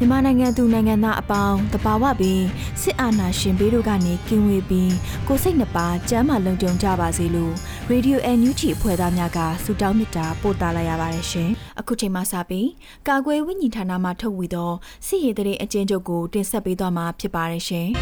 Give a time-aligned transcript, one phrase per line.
[0.00, 2.44] မြန်မာနိုင်ငံသူနိုင်ငံသားအပေါင်းတဘာဝပြီး
[2.82, 4.92] စစ်အာဏာရှင်ဘေးတို့ကနေကင်းဝေးပြီး
[5.26, 7.54] ကိုယ်စိတ်နှပါကျမ်းမာလုံခြုံကြပါစေလို့
[7.90, 12.68] Radio NUG အဖွဲ့သားများကဆုတောင်းမေတ္တာပို့သလာရပါတယ်ရှင်။အခုချိန်မှစပြီး
[13.08, 14.72] ကာကွယ်ဝိညာဉ်ဌာနမှထုတ်ဝေသော
[15.06, 17.88] စစ်ရေးတရေအကျဉ်းချုပ်ကိုတင်ဆက်ပေးသွားမှာဖြစ်ပါတယ်ရှင်။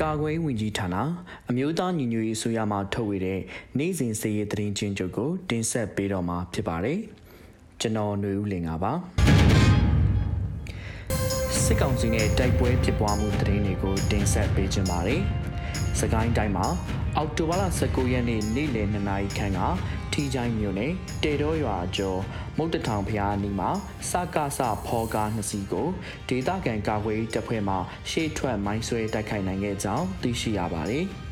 [0.00, 0.96] ကာကွယ်ဝင်ကြီးဌာန
[1.50, 3.40] အမျိုးသားညီညွတ်ရေးအစိုးရမှထုတ်ဝေတဲ့
[3.78, 7.00] နိုင်စဉ်စည်ရေးသတင်းချင်းချုပ်ကိုတင်ဆက်ပေးတော့မှာဖြစ်ပါတယ်။
[7.80, 8.92] ကျွန်တော်ຫນွေဦးလင်ပါပါ။
[11.62, 15.22] စစ်ကောင်စီနဲ့တိုက်ပွဲဖြစ်ပွားမှုသတင်းတွေကိုတင်ဆက်ပေးကြပါမယ်။
[16.00, 16.66] စကိုင်းတိုင်းမှာ
[17.16, 19.60] အောက်တိုဘာလ19ရက်နေ့နေ့လယ်2နာရီခန့်က
[20.12, 22.20] ထီချိုင်းမြို့နယ်တေတော်ရွာကျော်
[22.56, 23.70] မုတ်တထောင်ဖျားနီမှာ
[24.10, 25.88] စကားစဖောကားနှစ်စီးကို
[26.28, 27.74] ဒေသခံကာကွယ်တပ်ဖွဲ့မှ
[28.10, 31.06] ရှေ့ထွက်မိုင်းဆွဲတိုက်ခိုက်နိုင်ခဲ့ကြောင်းသိရှိရပါတယ်။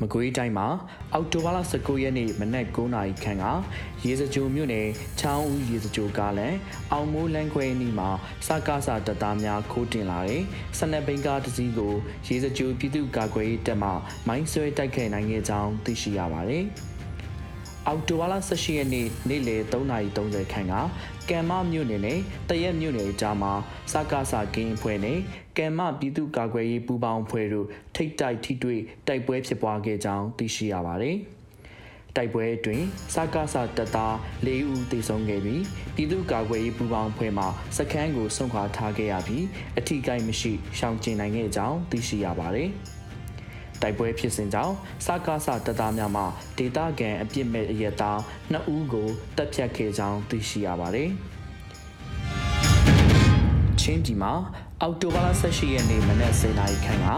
[0.00, 0.68] မကွေးတိုင်းမှာ
[1.12, 3.44] အောက်တိုဘာလ19ရက်နေ့မနက်9:00နာရီခန့်က
[4.04, 4.86] ရေစကြိုမြို့နယ်
[5.20, 6.54] ချောင်းဦးရေစကြိုကားလန်
[6.92, 8.10] အောင်မိုးလန်းခွဲနီးမှာ
[8.46, 10.42] စကားစာတပ်သားများခိုးတင်လာတဲ့
[10.78, 11.94] ဆနက်ဘိန်းကားတစ်စီးကို
[12.26, 13.90] ရေစကြိုပြည်သူ့ကာကွယ်ရေးတပ်မှ
[14.26, 16.64] မိုင်းဆွဲတိုက်ခိုက်နိုင်ခဲ့ကြောင်းသိရှိရပါတယ်။
[17.86, 20.74] အောက်တိုဘာလ18ရက်နေ့နေ့လယ်3:30ခန့်က
[21.28, 23.52] ကံမမြို့နယ်နဲ့တရက်မြို့နယ်ကြားမှာ
[23.92, 25.18] စကားစာကင်းအဖွဲ့နဲ့
[25.60, 31.16] ကံမပြည်သူ့ကာကွယ်ရေးပူးပေါင်းအဖွဲ့တို့ထိတ်တိုက်ထိတွေ့တိုက်ပွဲဖြစ်ပွားခဲ့ကြောင်းသိရှိရပါတယ်။
[32.16, 34.14] တိုက်ပွဲအတွင်းစကားစာတပ်သား
[34.46, 35.62] ၄ဦးသေဆုံးခဲ့ပြီး
[35.94, 37.44] ပြည်သူ့ကာကွယ်ရေးပူးပေါင်းအဖွဲ့မှ
[37.76, 39.44] စခန်းကိုဆုံးခွာထားခဲ့ရပြီး
[39.78, 42.68] အထီးကိုက်မရှိရှောင်ကျဉ်နိုင်ခဲ့ကြောင်းသိရှိရပါတယ်။
[43.82, 46.22] တိုက်ပွဲဖြစ်စဉ်ကြောင့်စကားစတပ်သားများမှ
[46.58, 48.18] ဒေသခံအပြစ်မဲ့အရက်သား
[48.52, 51.08] 2ဦးကိုတပ်ဖြတ်ခဲ့ကြောင်းသိရှိရပါတယ်။
[53.80, 54.32] ချင်းပြည်မှာ
[54.82, 57.08] အောက်တိုဘာလ18ရက်နေ့မနက်10:00နာရီခန့်က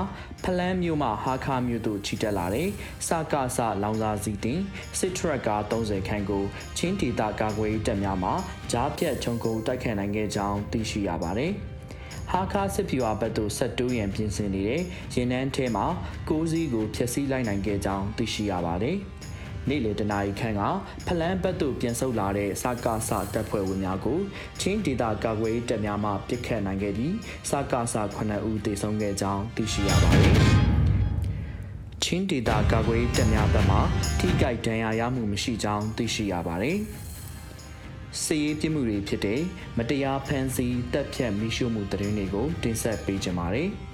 [0.44, 2.68] ဖလန်းမြို့မှဟာခါမြို့သို့ချီတက်လာတဲ့
[3.06, 4.60] စကားစလောင်စာစီတင်
[4.98, 6.44] စစ်ထရက်ကား30ခန်းကို
[6.76, 8.30] ချင်းဒေသကာကွယ်ရေးတပ်များမှ
[8.72, 11.52] ကြားဖြတ်ခြုံကုန်တိုက်ခတ်နိုင်ခဲ့ကြောင်းသိရှိရပါတယ်။
[12.30, 14.82] ဟာခါစစ်ဖြူအဘက်သို့ဆက်တိုးရန်ပြင်ဆင်နေတဲ့
[15.14, 15.86] ရင်နှန်းထဲမှာ
[16.28, 18.96] ကိုးစီးကိုဖျက်ဆီးလိုက်နိုင်ခဲ့ကြောင်းသိရှိရပါတယ်။
[19.68, 20.62] နေ့လယ်တနာရီခန့်က
[21.06, 24.18] ဖလန်းဘက်သို့ပြန်ဆုတ်လာတဲ့စကားစတပ်ဖွဲ့ဝင်များကို
[24.60, 27.14] ချင်းဒေတာကာကွယ်တပ်များမှပစ်ခတ်နိုင်ခဲ့ပြီး
[27.50, 30.36] စကားစ9ဦးသေဆုံးခဲ့ကြောင်းသိရှိရပါတယ်။
[32.02, 33.78] ချင်းဒေတာကာကွယ်တပ်များဘက်မှ
[34.18, 36.78] ထိခိုက်ဒဏ်ရာရမှုမရှိကြောင်းသိရှိရပါတယ်။
[38.22, 39.40] စီရေးပြမှုတွေဖြစ်တဲ့
[39.78, 43.70] မတရားဖန်ဆီးတပ်ဖြတ်မိရှုမှုတရင်တွေကိုတင်ဆက်ပေးကြပါမယ်။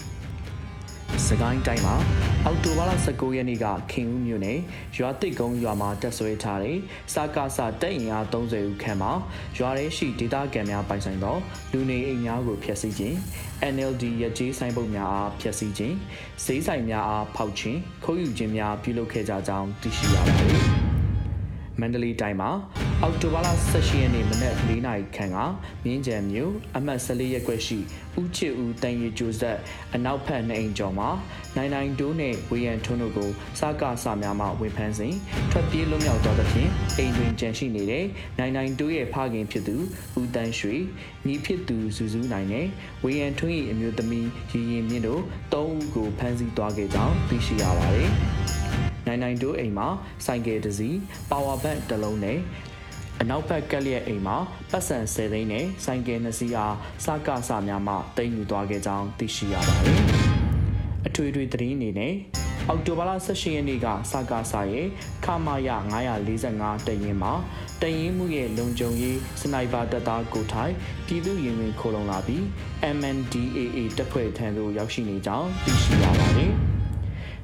[1.27, 1.97] စကိုင်းတိုင်းမှာ
[2.45, 4.59] အောက်တိုဘာလ19ရက်နေ့ကခင်ဦးမြို့နယ်
[4.97, 6.79] ရွာတိတ်ကုန်းရွာမှာတက်ဆွဲထားတဲ့
[7.13, 9.13] စာကားစာတပ်အင်အား30ဦးခန့်မှာ
[9.59, 11.37] ရွာရဲရှိဒေသခံများပိုင်ဆိုင်သော
[11.73, 13.17] လူနေအိမ်များကိုဖျက်ဆီးခြင်း
[13.75, 15.97] NLD ရကြေးဆိုင်ပုတ်များအားဖျက်ဆီးခြင်း
[16.45, 20.68] ဈေးဆိုင်များအားဖောက်ခြင်းခိုးယူခြင်းများပြုလုပ်ခဲ့ကြကြောင်းသိရှိရပါတယ်။
[21.81, 22.51] မန္တလေးတိုင်းမှာ
[23.03, 25.39] အောက်တိုဘာလ18ရက်နေ့မနက်4နာရီခန့်က
[25.85, 27.79] မြင်းကြံမြို့အမှတ်14ရပ်ကွက်ရှိ
[28.21, 29.59] ဦးချစ်ဦးတန်ရီကျိုဆက်
[29.95, 31.09] အနောက်ဘက်နှအိမ်ကျော်မှာ
[31.57, 35.15] နိုင်နိုင်တိုးနဲ့ဝေယံထွန်းတို့ကိုစားကစားများမှဝင်ဖမ်းစဉ်
[35.51, 38.05] ထွက်ပြေးလွတ်မြောက်သွားသဖြင့်အိမ်တွင်ကြံရှိနေတဲ့
[38.39, 39.77] နိုင်နိုင်တိုးရဲ့ဖခင်ဖြစ်သူ
[40.19, 40.77] ဦးတန်းရွှေ
[41.27, 42.67] ညီဖြစ်သူဇူဇူးနိုင်နဲ့
[43.05, 45.23] ဝေယံထွန်း၏အမျိုးသမီးရီရင်မြင့်တို့
[45.53, 48.11] ၃ဦးကိုဖမ်းဆီးသွားခဲ့ကြောင်းသိရှိရပါတယ်။
[49.09, 49.89] နိုင်နိုင်တို့အိမ်မှာ
[50.27, 50.99] ဆိုင်ကယ်တစ်စီး
[51.31, 52.39] ပါဝါဘန့်တစ်လုံးနဲ့
[53.21, 54.37] အနောက်ဘက်ကက်လျက်အိမ်မှာ
[54.71, 56.75] ပတ်စံ10သိန်းနဲ့ဆိုင်ကယ်နှစ်စီးအား
[57.05, 60.01] စကားစများမှတင်ယူသွားခဲ့ကြောင်းသိရှိရပါတယ်။
[61.07, 62.15] အထွေထွေသတင်းအနေနဲ့
[62.69, 64.87] အောက်တိုဘာလ18ရက်နေ့ကစကားစာရဲ့
[65.25, 65.69] ခမာယ
[66.27, 67.33] 945တရင်မှာ
[67.83, 70.75] တရင်မှုရဲ့လုံခြုံရေးစနိုက်ပါတပ်သားကိုထိုင်
[71.07, 72.43] ပြည်သူရင်ဝင်ခိုးလုံလာပြီး
[72.97, 76.53] MNDAA တပ်ဖွဲ့ထံသို့ရောက်ရှိနေကြောင်းသိရှိရပါတယ်။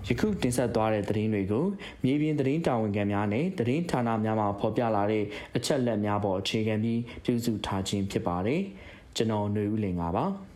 [0.07, 1.65] ယခုတင်ဆက်သွားတဲ့သတင်းတွေကို
[2.03, 5.23] မြေပြင်သတင်းတာဝန်ခံများနဲ့သတင်းဌာနများမှဖော်ပြလာတဲ့
[5.55, 8.61] အချက်လက်များပေါ်အခြေခံပြီးပြုစုထားခြင်းဖြစ်ပါတယ်။
[9.15, 10.25] ကျွန်တော်ຫນွေဦးလင်ပါ။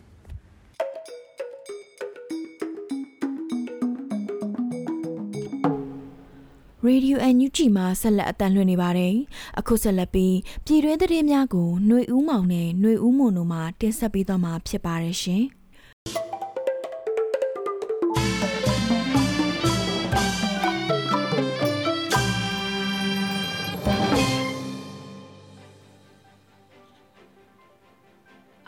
[6.85, 9.15] ရေဒီယိုအန်ယူဂျီမှာဆက်လက်အတန်းလွှင့်နေပါတယ်။
[9.59, 10.35] အခုဆက်လက်ပြီး
[10.65, 15.43] ပြည်တွင်းသတင်းများကိုຫນွေဦးမောင်နဲ့ຫນွေဦးမွန်တို့မှတင်ဆက်ပေးသွားမှာဖြစ်ပါတယ်ရှင်။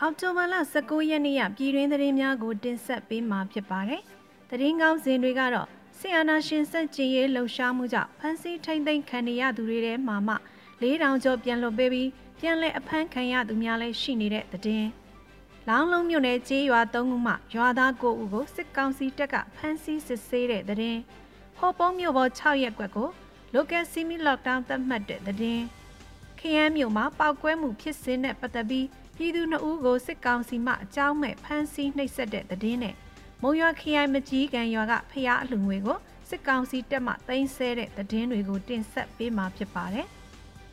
[0.03, 4.01] အောက်တိုဘာလ19ရက်နေ့ရပြည်တွင်းသတင်းများကိုတင်ဆက်ပေးမှာဖြစ်ပါတယ်။
[4.49, 5.67] သတင်းကောင်းစင်တွေကတော့
[5.97, 10.35] ဆီယနာရှင်စက်ကျင်ရေးလှုပ်ရှားမှုကြောင့်ဖမ်းဆီးထိမ့်သိမ်းခံရသူတွေထဲမှာမှ
[10.81, 12.09] ၄တောင်ကျော်ပြန်လွတ်ပေးပြီး
[12.39, 14.87] ပြန်လည်အဖမ်းခံရသူများလည်းရှိနေတဲ့သတင်း။
[15.67, 20.99] လောင်းလုံးမြို့နယ်ကျေးရွာ၃ခုမှရွာသား9ဦးကိုစစ်ကောင်စီတပ်ကဖမ်းဆီးစစ်ဆေးတဲ့သတင်း။
[21.57, 23.09] ဟော်ပုံးမြို့ပေါ်6ရက်ကွက်ကို
[23.55, 25.63] local semi lockdown သတ်မှတ်တဲ့သတင်း။
[26.39, 28.87] ခရမ်းမြို့မှာပောက်ကွဲမှုဖြစ်စဉ်နဲ့ပတ်သက်ပြီး
[29.23, 32.95] ပြည်သူ2ဦးကိုစစ်ကောင်စီမှအကြောင်းမဲ့ဖမ်းဆီးနှိပ်စက်တဲ့သတင်းနဲ့
[33.41, 35.97] မုံရွာခရိုင်မကြီးကန်ရွာကဖျားအလှငွေကို
[36.29, 40.07] စစ်ကောင်စီတပ်မှတင်ဆက်တဲ့သတင်းတွေကိုတင်ဆက်ပေးမှာဖြစ်ပါတယ်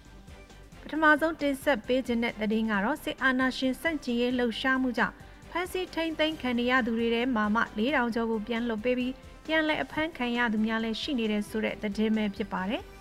[0.80, 5.14] ။ပထမဆုံးတင်ဆက်ပေးခြင်းတဲ့သတင်းကတော့စစ်အာဏာရှင်စန့်ကျင်ရေးလှုပ်ရှားမှုကြောင့်
[5.50, 9.14] ဖမ်းဆီးထိန်သိမ်းခံရသူတွေထဲမှာမှ၄တောင်ကျော်ကိုပြန်လွှတ်ပေးပြီး
[9.46, 12.82] ပြန်လည်အဖမ်းခံရသူများလည်းရှိနေတဲ့ဆိုတဲ့သတင်းပဲဖြစ်ပါတယ်။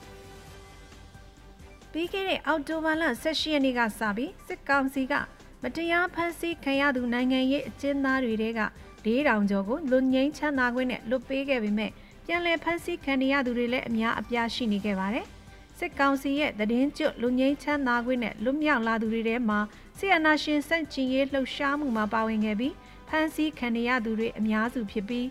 [1.91, 5.15] ပြီးခဲ့တဲ့အောက်တိုဘာလ18ရက်နေ့ကစပြီးစစ်ကောင်စီက
[5.63, 8.61] မတရားဖမ်းဆီးခံရသူနိုင်ငံရေးအကျဉ်းသားတွေတဲက
[9.05, 11.91] ၄တောင်ကျော်ကိုလွတ်ငင်းချမ်းသာခွင့်နဲ့လွတ်ပေးခဲ့ပေမဲ့
[12.25, 15.25] ပြန်လည်ဖမ်းဆီးခံရသူတွေလည်းအများအပြားရှိနေခဲ့ပါတယ်။
[15.77, 19.59] စစ်ကောင်စီရဲ့သတင်းကျွတ်လူငိမ့်ချမ်းသာခွင့်နဲ့လွတ်မြောက်လာသူတွေထဲမှာ
[19.97, 22.73] ဆီယနာရှင်စန့်ကျင်ရေးလှုပ်ရှားမှုမှာပါဝင်ခဲ့ပြီး
[23.07, 25.27] ဖမ်းဆီးခံရသူတွေအများစုဖြစ်ပြီး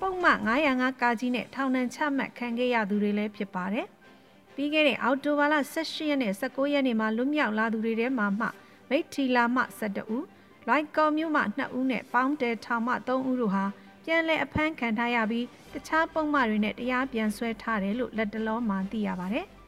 [0.00, 3.86] ပုံမှန်905ကာကြီးနဲ့ထောင်ဒဏ်ချမှတ်ခံခဲ့ရသူတွေလည်းဖြစ်ပါတယ်။
[4.54, 8.48] ပြီးခဲ့တဲ့အောက်တိုဘာလ18ရက်နဲ့19ရက်နေ့မှာလွတ်မြောက်လာသူတွေထဲမှာမှ
[8.88, 10.24] မိတ်ထီလာမှ12ဦး
[10.68, 13.64] လိုက်ကော်မျိုးမှ2ဦးနဲ့ပေါင်းတဲထောင်မှ3ဦးတို့ဟာ
[14.04, 19.46] ပြန်လည်အဖမ်းခံထားရပြီးတခြားပုံမှန်တွေနဲ့တရားပြန်ဆွဲထားတယ်လို့လက်တလောမှသိရပါတယ်။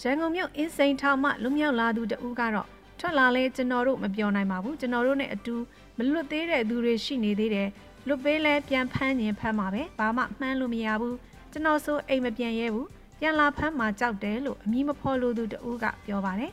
[0.00, 2.68] ရန်ကုန်မြို့အင်းစိန်ထောင်မှလူမြောက်လာသူတဦးကတော့
[2.98, 5.54] ထွက်လာလဲကျွန်တော်တို့မပြောနိုင်ပါဘူးကျွန်တော်တို့နဲ့အတူ
[5.96, 7.68] မလွတ်သေးတဲ့သူတွေရှိနေသေးတယ်
[8.06, 11.16] လွတ်ပေးလဲပြန်ဖမ်းရင်ဖမ်းမှာပဲဘာမှမှန်းလို့မရဘူး
[11.52, 12.88] ကျွန်တော်ဆိုအိမ်မပြန်ရဲဘူး
[13.20, 16.52] ပြန်လာဖမ်းမှာကြောက်တယ်လို့အမည်မဖော်လို့သူတဦးကပြောပါတယ်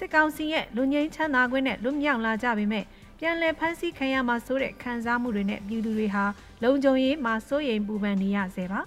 [0.00, 2.84] စစ်ကောင်စီရဲ့လူငိမ့်ချမ်းသာခွင့်နဲ့လွတ်မြောက်လာကြပေမဲ့
[3.18, 6.24] ပြန်လည်ဖမ်းဆီးခံရမှာဆိုတဲ့ခံစားမှုတွေနဲ့ပြည်သူတွေဟာ
[6.62, 8.80] လုံခြုံရေးမှာစိုးရိမ်ပူပန်နေရဆဲပါ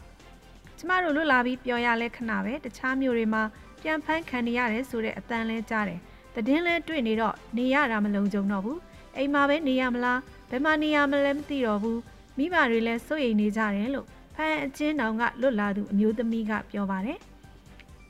[0.78, 3.44] ကျမတို့လွတ်လာပြီးပျော်ရလဲခဏပဲတခြားမျိုးတွေမှာ
[3.82, 6.00] ပြန်ဖမ်းခံနေရတယ်ဆိုတဲ့အတန်လဲကြားတယ်
[6.48, 8.80] တည်င်းလဲတွေ့နေတော့နေရတာမလုံခြုံတော့ဘူး
[9.18, 10.20] အိမ်မှာပဲနေရမလား
[10.50, 12.00] ဘယ်မှာနေရမလဲမသိတော့ဘူး
[12.38, 17.20] မိဘတွေလည်းစိုးရိမ်နေကြတယ်လို့ဖန်အချင်းတောင်ကလွတ်လာသူအမျိုးသမီးကပြောပါတယ်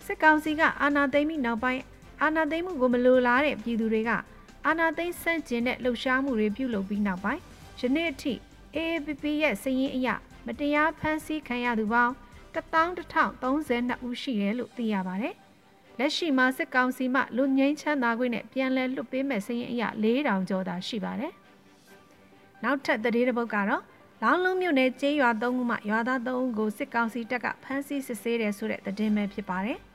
[0.05, 1.81] စစ်ကောင်စီကအာဏာသိမ်းပြီးနောက်ပိုင်း
[2.21, 4.12] အာဏာသိမ်းမှုကိုမလိုလားတဲ့ပြည်သူတွေက
[4.65, 7.42] အာဏာသိမ်းဆန့်ကျင်တဲ့လှုပ်ရှားမှုတွေပြုလုပ်ပြီးနောက်ပိုင်း
[7.80, 8.33] ယနေ့အထိ
[8.75, 10.10] AAPP ရဲ့စည်ရင်းအရ
[10.45, 12.13] မတရားဖမ်းဆီးခံရသူပေါင်း
[12.56, 15.36] 11032ဦးရှိတယ်လို့သိရပါတယ်။
[16.00, 21.33] လက်ရှိမှာစစ်ကောင်စီမှလူငင်းချမ်းသာခွင့်နဲ့ပြန်လည်လွတ်ပေးမဲ့စည်ရင်းအရ4000ကျော်သာရှိပါတယ်။
[22.63, 23.83] နောက်ထပ်သတင်းတစ်ပုဒ်ကတော့
[24.24, 29.79] လောင်းလုံးမြို့နယ်ကျေးရွာ၃ခုမှရွာသား၃ဦးကိုစစ်ကောင်စီတပ်ကဖမ်းဆီးစစ်ဆေးတယ်ဆိုတဲ့သတင်းပဲဖြစ်ပါတယ်။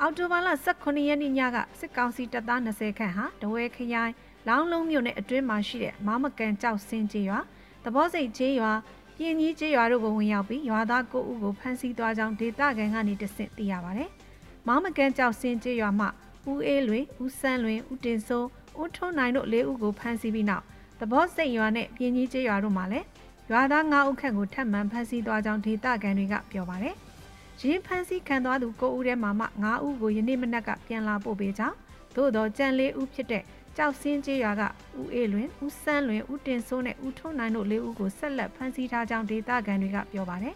[0.00, 4.12] အောက်တိုဘာလ18ရက်နေ့ညကစစ်ကောင်စီတပ်သား20ခန့်ဟာတဝဲခရိုင်
[4.48, 7.38] လောင်းလုံးမြို့နယ်အတွင်းမှာရှိတဲ့မောင်မကန်ကြောက်စင်းကျေးရွာ
[7.84, 8.72] သဘောစိတ်ကျေးရွာ
[9.16, 14.04] ပြင်းကြီးကျေးရွာတို့ကိုဝင်ရောက်ပြီးရွာသား9ဦးကိုဖမ်းဆီးသွားကြောင်းဒေသခံကနေတဆင့်သိရပါဗျ။
[14.66, 16.06] မောင်မကန်ကြောက်စင်းကျေးရွာမှ
[16.50, 18.46] ဦးအေးလွင်ဦးစန်းလွင်ဦးတင်စိုး
[18.80, 20.64] ဦးထွန်းနိုင်တို့၄ဦးကိုဖမ်းဆီးပြီးနောက်
[21.00, 23.06] သဘောစိတ်ရွာနဲ့ပြင်းကြီးကျေးရွာတို့မှာလည်း
[23.50, 26.96] ရွာသား9ဦးခန့်ကိုထပ်မံဖမ်းဆီးသွားကြောင်းဒေသခံတွေကပြောပါတယ်။
[27.68, 31.76] ရင်းဖမ်းဆီးခံသွားသူ9ဦးထဲမှာမှ9ဦးကိုယနေ့မနက်ကပြန်လာပို့ပေးကြောင်း
[32.16, 33.42] သို့တော့ကြံ၄ဦးဖြစ်တဲ့
[33.76, 34.62] ကြောက်စင်းကျေးရွာက
[35.00, 40.54] ဦးအေးလွင်ဦးစန်းလွင်ဦးတင်စိုးနဲ့ဦးထွန်းနိုင်တို့၄ဦးကိုဆက်လက်ဖမ်းဆီးထားကြောင်းဒေသခံတွေကပြောပါတယ်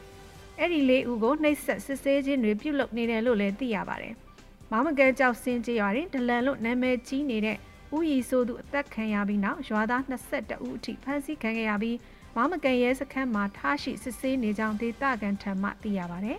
[0.58, 4.14] ။အဲ့ဒီ၄ဦးကိုနှိပ်စက်စစ်ဆေးခြင်းတွေပြုလုပ်နေတယ်လို့လည်းသိရပါတယ်။
[4.70, 7.56] မောင်မကဲကြောက်စင်းကျေးရွာတွင်ဒလန်လို့နာမည်ကြီးနေတဲ့
[7.96, 11.96] ဦးရီဆိုသူအသက်ခံရပြီးနောက်ရွာသား22ဦးအထိဖမ်းဆီးခံခဲ့ရပြီး
[12.35, 16.33] မောင်မကန်ရဲစခန်းမှာထားရှိစစ်ဆေးနေကြောင်းဒေသခံထံမှသိရပါဗျ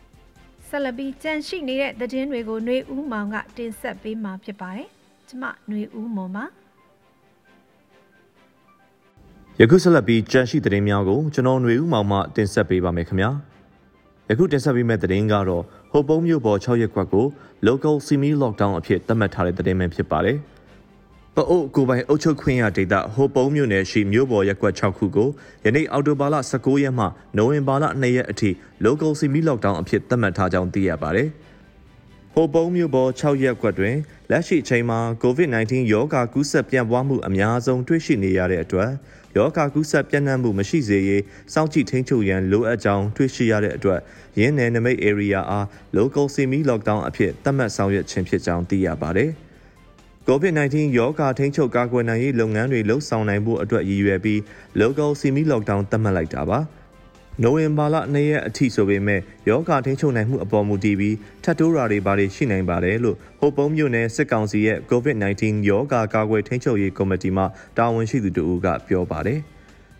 [0.68, 4.88] ။ဆက်လက်ပြီးကြန့်ရှိနေတဲ့သတင်းတွေကိုຫນွေဦးမောင်ကတင်ဆက်ပေးမှာဖြစ်ပါတယ်။
[5.28, 6.44] ကျမຫນွေဦးမောင်ပါ။
[9.60, 13.30] ယခုဆက်လက်ပြီးကြန့်ရှိသတင်းများကိုကျွန်တော်ຫນွေဦးမောင်မှတင်ဆက်ပေးပါမယ်ခင်ဗျာ
[14.28, 17.26] ယခုတင်ဆက်ပေးမယ့်သတင်းကတော့ဟိုပုံးမြို့ပေါ်6ရက်ကွက်ကို
[17.66, 20.36] local semi lockdown အဖြစ်သတ်မှတ်ထားတဲ့သတင်းပဲဖြစ်ပါတယ်
[21.37, 25.29] ပအို့ကိုပိုင်အုပ်ချုပ်ခွင့်ရဒေသဟိုပုံးမြို့နယ်ရှိမြို့ပေါ်ရက်ကွက်6ခုကို
[25.63, 27.05] ယနေ့အောက်တိုဘာလ19ရက်မှ
[27.37, 28.49] နိုဝင်ဘာလ2ရက်အထိ
[28.85, 31.29] local semi lockdown အဖြစ်သတ်မှတ်ထားကြောင်းသိရပါတယ်။
[32.33, 33.95] ဟိုပုံးမြို့ပေါ်6ရက်ကွက်တွင်
[34.31, 38.89] လက်ရှိအချိန်မှာ COVID-19 ရောဂါကူးစက်ပြန့်ပွားမှုအများဆုံးတွေ့ရှိနေရတဲ့အတွက်
[39.37, 41.23] ရောဂါကူးစက်ပြန့်နှံ့မှုမရှိစေရေး
[41.53, 43.99] စောင့်ကြည့်ထိန်းချုပ်ရန်လိုအပ်ကြောင်းတွေ့ရှိရတဲ့အတွက်
[44.39, 45.65] ရင်းနယ်နမိတ် area အား
[45.97, 49.31] local semi lockdown အဖြစ်သတ်မှတ်ဆောင်ရွက်ခြင်းဖြစ်ကြောင်းသိရပါတယ်။
[50.29, 54.39] COVID-19 ရောဂါထိန်းချုပ်ကာကွယ်နိုင်ရေးလုပ်ငန်းတွေလှုပ်ဆောင်နိုင်ဖို့အတွက်ရည်ရွယ်ပြီး
[54.81, 56.59] local semi lockdown သတ်မှတ်လိုက်တာပါ။
[57.43, 67.43] နိုဝင်ဘာလ2ရက်အထိဆိုပေမဲ့ယောဂထိန်းချုပ်နိုင်မှုအပေါ်မူတည်ပြီးထပ်တိုးရာတွေဘာတွေရှိနိုင်ပါတယ်လို့ဟိုပုံးမြို့နယ်စစ်ကောင်စီရဲ့ COVID-19 ယောဂကာကွယ်ထိန်းချုပ်ရေးကော်မတီမှ
[67.77, 69.39] တာဝန်ရှိသူတို့ကပြောပါတယ်။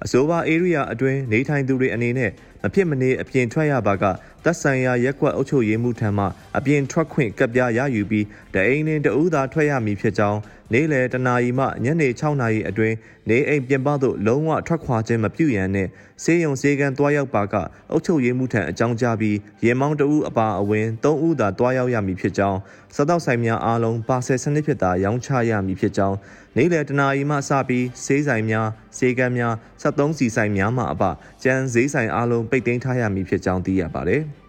[0.06, 2.32] အဆိုပါ area အတွင်းနေထိုင်သူတွေအနေနဲ့
[2.64, 4.04] မဖြစ်မနေအပြင်ထွက်ရပါက
[4.44, 6.26] သက်ဆိုင်ရာရက်ကွက်အုပ်ချုပ်ရေးမှုထံမှ
[6.58, 10.40] အပြင်ထွက်ခွင့်ကပ်ပြားရယူပြီးတအိမ်နှင်တဦးသာထွက်ရမည်ဖြစ်ကြောင်း
[10.74, 12.96] နေ့လယ်တနာရီမှညနေ6နာရီအတွင်း
[13.30, 15.90] နေအိမ်ပြင်ပသို့လုံးဝထွက်ခွာခြင်းမပြုရန်နှင့်
[16.24, 17.56] စေယုံစေကန်တွားရောက်ပါက
[17.92, 22.60] အုပ်ချုပ်ရေးမှုထံအကြောင်းကြားပြီးရေမောင်းတဦးအပါအဝင်3ဦးသာတွားရောက်ရမည်ဖြစ်ကြောင်း
[22.96, 26.18] စတောက်ဆိုင်များအားလုံးပါဆယ်စနစ်ဖြစ်သာရောင်းချရမည်ဖြစ်ကြောင်း
[26.58, 31.04] နေ့လယ်တနာရီမှစပြီးစေးဆိုင်များစေကန်များ73စီဆိုင်များမှအပ
[31.44, 34.24] ကျန်းဈေးဆိုင်အားလုံးပိတ်သိမ်းထားရမည်ဖြစ်ကြောင်းသိရပါတယ်။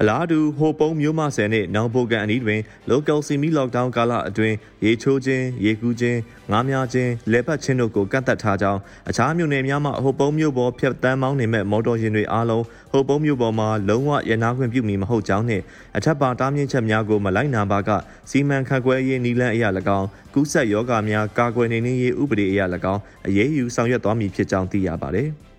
[0.00, 6.18] အလားတူဟိုပုံးမျိုးမဆယ်နဲ့နောင်ပိုကန်အနီးတွင် local semi lockdown ကာလအတွင်းရေချိုးခြင်းရေကူးခြင်း
[6.50, 15.62] ငားများခြင်းလဲပတ်ခြင်းတို့ကိုကန့်သက်ထားကြောင်းအခြားမြို့နယ်များမှဟိုပုံးမျိုးပေါ်ဖြတ်တန်းမောင်းနေမဲ့မော်တော်ယာဉ်တွေအားလုံးဟိုပုံးမျိုးပေါ်မှာလုံးဝရနာခွင့်ပြုမီမဟုတ်ကြောင်းနှင့်
[15.96, 17.90] အထက်ပါတားမြင့်ချက်များကိုမလိုက်နာပါက
[18.30, 19.64] စီမံခန့်ခွဲရေးနည်းလမ်းအရ၎
[19.98, 22.60] င်းကူးစက်ရောဂါများကာကွယ်နေနေရေးဥပဒေအရ၎
[22.92, 25.30] င်းအရေးယူဆောင်ရွက်သွားမည်ဖြစ်ကြောင်းသိရပါသည်။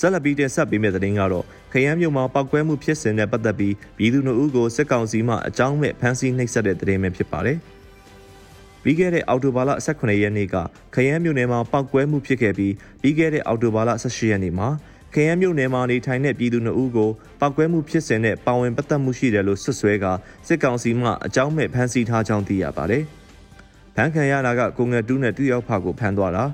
[0.00, 7.58] ဆက်လက်ပြီးတင်ဆက်ပေးမယ့်သတင်းကတော့ခ ရမ်းမြို့မှာပောက်ကွဲမှုဖြစ်စဉ်နဲ့ပတ်သက်ပြီးပြည်သူ့နှုတ်ဦးကိုစစ်ကောင်စီမှအကြောင်းမဲ့ဖမ်းဆီးနှိပ်စက်တဲ့သတင်းပဲဖြစ်ပါတယ်။
[8.82, 10.54] ပြီးခဲ့တဲ့အော်တိုဘာလ18ရက်နေ့က
[10.94, 14.68] ခရမ်းမြို့နယ်မှာပောက်ကွဲမှုဖြစ်ခဲ့ပြီးပြီးခဲ့တဲ့အော်တိုဘာလ18ရက်နေ့မှာ
[15.14, 20.06] ခရမ်းမြို့နယ်မှာနေထိုင်တဲ့ပြည်သူနှုတ်ဦးကိုပောက်ကွဲမှုဖြစ်စဉ်နဲ့ပါဝင်ပတ်သက်မှုရှိတယ်လို့ဆွဆွဲက
[20.46, 23.02] စစ်ကောင်စီမှအကြောင်းမဲ့ဖမ်းဆီးထားကြောင်းသိရပါတယ်။
[23.94, 26.44] ဖမ်းခံရတာကကိုငယ်တူးနဲ့တူရောက်ဖာကိုဖမ်းသွားတာ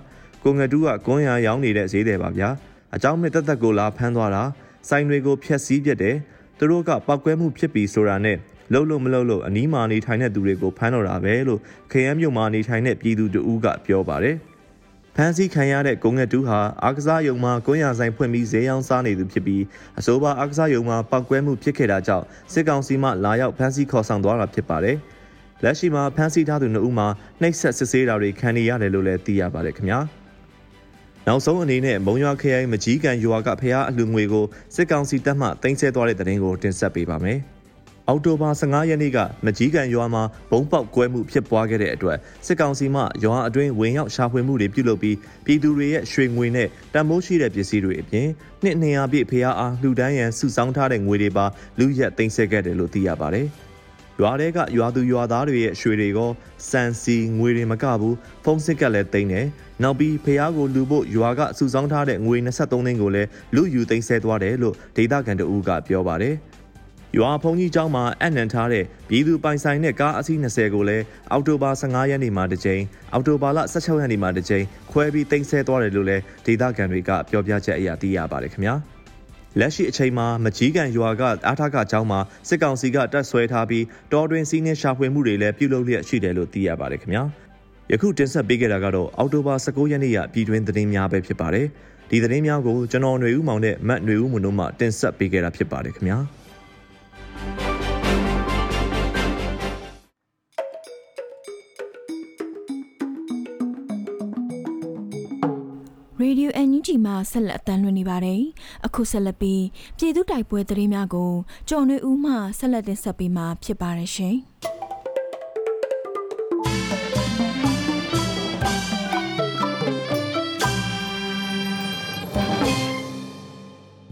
[0.45, 2.49] ကိုငယ်တူးကကွန်းရံရောင်းနေတဲ့ဈေးတယ်ပါဗျာ။
[2.95, 4.43] အကြောင်းမဲ့တက်တက်ကိုလာဖမ်းသွားတာ
[4.89, 6.17] ဆိုင်တွေကိုဖျက်ဆီးပြတယ်
[6.59, 8.37] သူတို့ကပောက်ကွဲမှုဖြစ်ပြီးဆိုတာနဲ့
[8.73, 11.61] လှုပ်လို့မလှုပ်လို့အနီးမာနေထိုင်တဲ့သူတွေကိုဖမ်းတော့တာပဲလို့
[11.93, 14.37] ခရမ်းမြို့မှာနေထိုင်တဲ့ပြည်သူတဦးကပြောပါတယ်
[15.17, 19.63] ဖန်စီခံရတဲ့ကုန်းငယ်တူဟာအားကစားယုံမှာကွန်းရဆိုင်ဖွင့်ပြီးဈေးရောင်းစားနေသူဖြစ်ပြီး
[19.99, 24.97] အဆိုပါအားကစားယုံမှာပောက်ကွဲမှုဖြစ်ခဲ့တာကြောင့်စစ်ကောင်စီမှလာရောက်ဖန်စီခေါ်ဆောင်သွားတာဖြစ်ပါတယ်။
[25.65, 27.09] လက်ရှိမှာဖန်စီထားသူနှစ်ဦးမှာ
[27.41, 30.01] နှိပ်ဆက်စစ်ဆေးတာတွေခံနေရတယ်လို့လည်းသိရပါတယ်ခင်ဗျာ။
[31.29, 37.39] နောက်ဆုံးအနေနဲ့မုံရွာခရိုင်မကြီးကန်ရွာကဖျားအလူငွေကိုစစ်ကောင်စီတပ်မှတင်ဆက်သွားတဲ့တဲ့တင်ကိုတင်ဆက်ပေးပါမယ်။
[38.09, 48.29] အောက်တိုဘာ15ရက်နေ့ကမကြီးကန်ရွာမှာဘုံပေါက်ကွဲမှုဖြစ်ပွားခဲ့တဲ့အတွက်စစ်ကောင်စီမှရွာအတွင်းဝင်ရောက်ရှာဖွေမှုတွေပြုလုပ်ပြီးပြည်သူတွေရဲ့ရွှေငွေနဲ့တန်မိုးရှိတဲ့ပစ္စည်းတွေအပြင်
[48.63, 51.47] နှစ်200ပြည့်ဖျားအားလှူဒန်းရန်စုဆောင်းထားတဲ့ငွေတွေပါ
[51.79, 53.49] လူရက်တင်ဆက်ခဲ့တယ်လို့သိရပါတယ်။
[54.21, 56.21] ရွာတွေကရွာသူရွာသားတွေရဲ့ရွှေတွေက
[56.71, 59.47] စံစီငွေတွေမကဘူးဖုန်းစစ်ကလည်းတိမ့်တယ်
[59.83, 66.37] နောက်ပြီးဖះကိုလူဖို့ရွာကစုဆောင်းထားတဲ့ငွေ23သိန်းကိုလည်းလူယူသိမ်းဆဲသွားတယ်လို့ဒေသခံတအူးကပြောပါတယ်
[67.19, 78.77] ရွာဖုန်ကြီးကျောင်းမှာအနံထားတဲ့ပြည်သူပိုင်ဆိုင်တဲ့ကားအစီး20ကိုလည်းအောက်တိုဘာ15ရက်နေ့မှာတစ်ကြိမ်အောက်တိုဘာလ16ရက်နေ့မှာတစ်ကြိမ်ခွဲပြီးတင်ဆက်သွားတယ်လို့လည်းဒေသခံတွေကပြောပြချက်အရသိရပါတယ်ခင်ဗျာ။
[79.60, 87.24] လက်ရှိအချိန်မှာမကြီးကန်ရွာကအားထားကကျောင်းမှာစစ်ကောင်စီကတပ်ဆွဲထားပြီးတော်တွင်စီးနှင်းရှာဖွေမှုတွေလည်းပြုလုပ်လျက်ရှိတယ်လို့သိရပါတယ်ခင်ဗျာ
[87.92, 91.68] ယခုတင်ဆက်ပေးခဲ့တာကတော့အောက်တိုဘာ19ရက်နေ့ရပြည်တွင်းသတင်းများပဲဖြစ်ပါတယ်
[92.10, 96.20] ဒီသတင်းများကိုကျွန်တော်ຫນွေဦးမောင်နဲ့မတ်ຫນွေဦးမွန်တို့မှတင်ဆက်ပေးခဲ့တာဖြစ်ပါတယ်ခင်ဗျာ
[106.53, 108.43] Radio NUG မှာဆက်လက်အသံလွှင့်နေပါတယ်။
[108.87, 109.65] အခုဆက်လက်ပြီး
[109.99, 111.33] ပြည်သူတိုက်ပွဲသတင်းများကို
[111.69, 114.37] ကြော်နေဦးမှဆက်လက်တင်ဆက်ပေးမှာဖြစ်ပါတယ်ရှင်။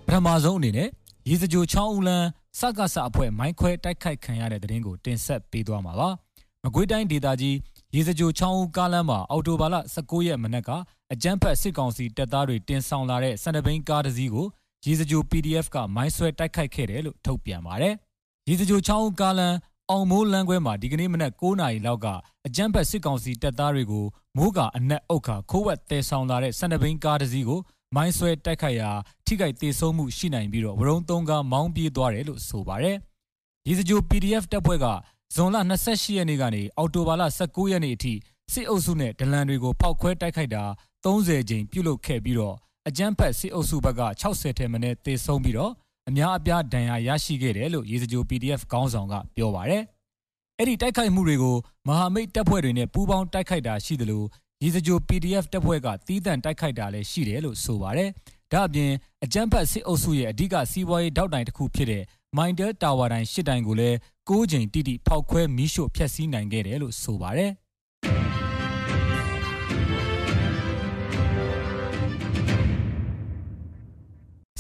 [0.06, 0.88] ပထမဆုံးအနေနဲ့
[1.28, 2.26] ရေစကြိုချောင်းဦးလန်း
[2.58, 6.08] စကစအဖွဲ့မိုင်းခွဲတိုက်ခိုက်ခံရတဲ့တဲ့ရင်ကိုတင်ဆက်ပေးသွားမှာပါ။
[6.64, 7.56] မကွေးတိုင်းဒေသကြီး
[7.94, 10.70] ရေစကြိုချောင်းဦးကားလမ်းမှာအော်တိုဘာလ19ရက်မနက်က
[11.14, 14.46] အကြမ်းဖက်စစ်ကောင်စီတပ်သားတွေတင်ဆောင်လာတဲ့စန္ဒဘိန်းကားတစ်စီးကို
[14.86, 17.94] ရေစကြို PDF ကမိုင်းဆွဲတိုက်ခိုက်ခဲ့တယ်လို့ထုတ်ပြန်ပါတယ်။
[18.48, 19.56] ရေစကြိုချောင်းဦးကားလမ်း
[19.90, 22.06] အောင်မိုးလမ်းခွဲမှာဒီကနေ့မနက်9နာရီလောက်က
[22.46, 24.04] အကြမ်းဖက်စစ်ကောင်စီတပ်သားတွေကို
[24.36, 27.60] မိုးကအနက်အုတ်ခါခိုးဝက်တဲဆောင်လာတဲ့စန္ဒဘိန်းကားတစ်စီးကို
[27.96, 28.90] မိုင်းဆွဲတိုက်ခိုက်ရာ
[29.26, 32.96] ထိခိုက်ဒေဆုံးမှုရှိနိုင်ပြီးတော့ဝရုံသုံးကားမောင်းပြေးသွားတယ်လို့ဆိုပါတယ်။
[33.68, 34.86] ရေစကြို PDF တပ်ဖွဲ့က
[35.34, 38.14] ဇွန်လ28ရက်နေ့ကနေအောက်တိုဘာလ19ရက်နေ့အထိ
[38.52, 40.64] စစ်အုပ်စုနဲ့ဒလန်တွေကိုဖောက်ခွဲတိုက်ခိုက်တာ
[41.04, 42.56] 30ကြိမ်ပြုလုပ်ခဲ့ပြီးတော့
[42.88, 45.72] အကြမ်းဖက်စစ်အုပ်စုဘက်က60ထဲမနည်းသေဆုံးပြီးတော့
[46.08, 49.82] အများအပြားဒဏ်ရာရရှိခဲ့တယ်လို့ရေစကြို PDF ခေါင်းဆောင်ကပြောပါတယ်။
[50.58, 51.56] အဲ့ဒီတိုက်ခိုက်မှုတွေကို
[51.88, 54.22] မဟာမိတ်တပ်ဖွဲ့တွေနဲ့ပူးပေါင်းတိုက်ခိုက်တာရှိသလို
[54.62, 58.08] ရေစကြို PDF တပ်ဖွဲ့ကတီးတန့်တိုက်ခိုက်တာလည်းရှိတယ်လို့ဆိုပါတယ်။
[58.52, 58.90] ဒါ့အပြင်
[59.24, 62.02] အကြမ်းဖက်စစ်အုပ်စုရဲ့အဓိကစီးပွားရေးတောက်တိုင်တစ်ခုဖြစ်တဲ့
[62.36, 63.96] မိုင်တဲတာဝါတိုင်၈တိုင်ကိုလည်း
[64.28, 67.52] ၉ချိန်တိတိဖောက်ခွဲမီးရှို့ဖျက်ဆီးနိုင်ခဲ့တယ်လို့ဆိုပါတယ်။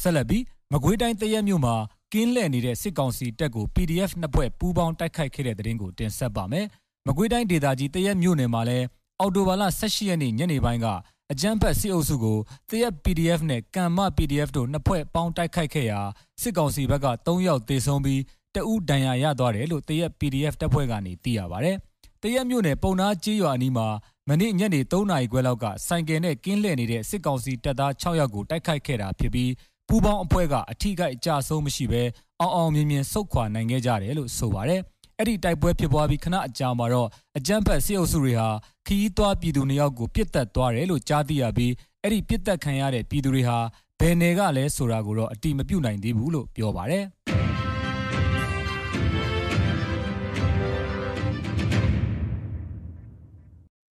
[0.02, 0.42] ဆက်လက်ပြီး
[0.72, 1.74] မကွေးတိုင်းတရက်မြို့မှာ
[2.12, 6.66] ကင်းလှည့်နေတဲ့စစ်ကောင်စီတပ်ကို PDF နှစ်ဖွဲ့ပူးပေါင်းတိုက်ခိုက်ခဲ့တဲ့တဲ့တင်ကိုတင်ဆက်ပါမယ်။
[7.06, 8.86] မကွေးတိုင်းဒေသကြီးတရက်မြို့နယ်မှာလည်း
[9.20, 10.86] အော်တိုဘာလ18ရက်နေ့ညနေပိုင်းက
[11.32, 12.38] အကြမ်းဖက်စစ်အုပ်စုကို
[12.70, 16.00] တရက် PDF နဲ့ကံမ PDF တို့နှစ်ဖွဲ့ပေါင်းတိုက်ခိုက်ခဲ့ရာ
[16.42, 18.20] စစ်ကောင်စီဘက်က3ယောက်သေဆုံးပြီး
[18.54, 21.72] တအူးဒဏ်ရာရသွားတယ်လို့တရက် PDF တပ်ဖွဲ့ကနေသိရပါဗျ။
[22.22, 23.88] တရက်မြို့နယ်ပုံနာကြေးရွာအနီးမှာ
[24.28, 29.50] မနေ့ညနေ3နာရီခွဲလောက်ကစိုင်ကယ်နဲ့ကင်းလှည့်နေတဲ့စစ်ကောင်စီတပ်သား6ယောက်ကိုတိုက်ခိုက်ခဲ့တာဖြစ်ပြီး
[29.92, 32.02] ပူပေါင်းအဖွဲ့ကအထိကိအကြဆုံးမရှိဘဲ
[32.40, 34.80] အောင်အောင်မြင်မြင်ဆုတ်ခွာနိုင်ခဲ့ကြတယ်လို့ဆိုပါတယ်။
[35.18, 38.48] အဲ့ဒီတိုက်ပွဲဖြစ်ပွားပြီးခဏအကြာမှာတော့အကြမ်းဖက်စစ်အုပ်စုတွေဟာ
[38.86, 43.58] ခီးသွွားပြည်သူနှစ်ယောက်ကိုပြစ်တက်သွားတယ်လို့ကြားသိရပြီးအဲ့ဒီပြစ်တက်ခံရတဲ့ပြည်သူတွေဟာ
[44.00, 47.04] ဘယ်နယ်ကလဲဆိုတာကိုတော့အတိမပြုတ်နိုင်သေးဘူးလို့ပြောပါတယ်။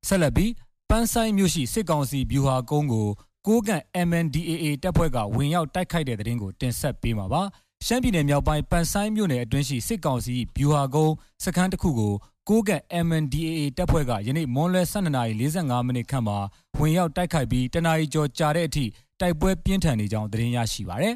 [0.08, 0.51] ဆက်လက်ပြီး
[0.89, 3.08] ပန်းဆိုင်မြို့ရှိစစ်ကောင်စီဗျူဟာကုန်းကို
[3.50, 7.41] ကိုးကန် MNDAA တပ်ဖွဲ့ကဝင်ရောက်တိုက်ခိုက်တဲ့တဲ့ရင်ကိုတင်ဆက်ပေးမှာပါ
[7.86, 11.13] ရှမ်းပြည်နယ်မြောက်ပိုင်းပန်ဆိုင်းမြို့နယ်အတွင်းရှိစစ်ကောင်စီဗျူဟာကုန်း
[11.44, 12.13] စခန်းတစ်ခုကို
[12.50, 16.38] ကိုးကန် MNDAA တပ်ဖွဲ့ကယနေ့မွန်လွယ်12:45မိနစ်ခန့်မှာ
[16.79, 18.86] ဝင်ရောက်တိုက်ခိုက်ပြီးတနာရီကျော်ကြာတဲ့အထိ
[19.20, 21.15] တိုက်ပွဲပြင်းထန်နေကြောင်းသတင်းရရှိပါရယ်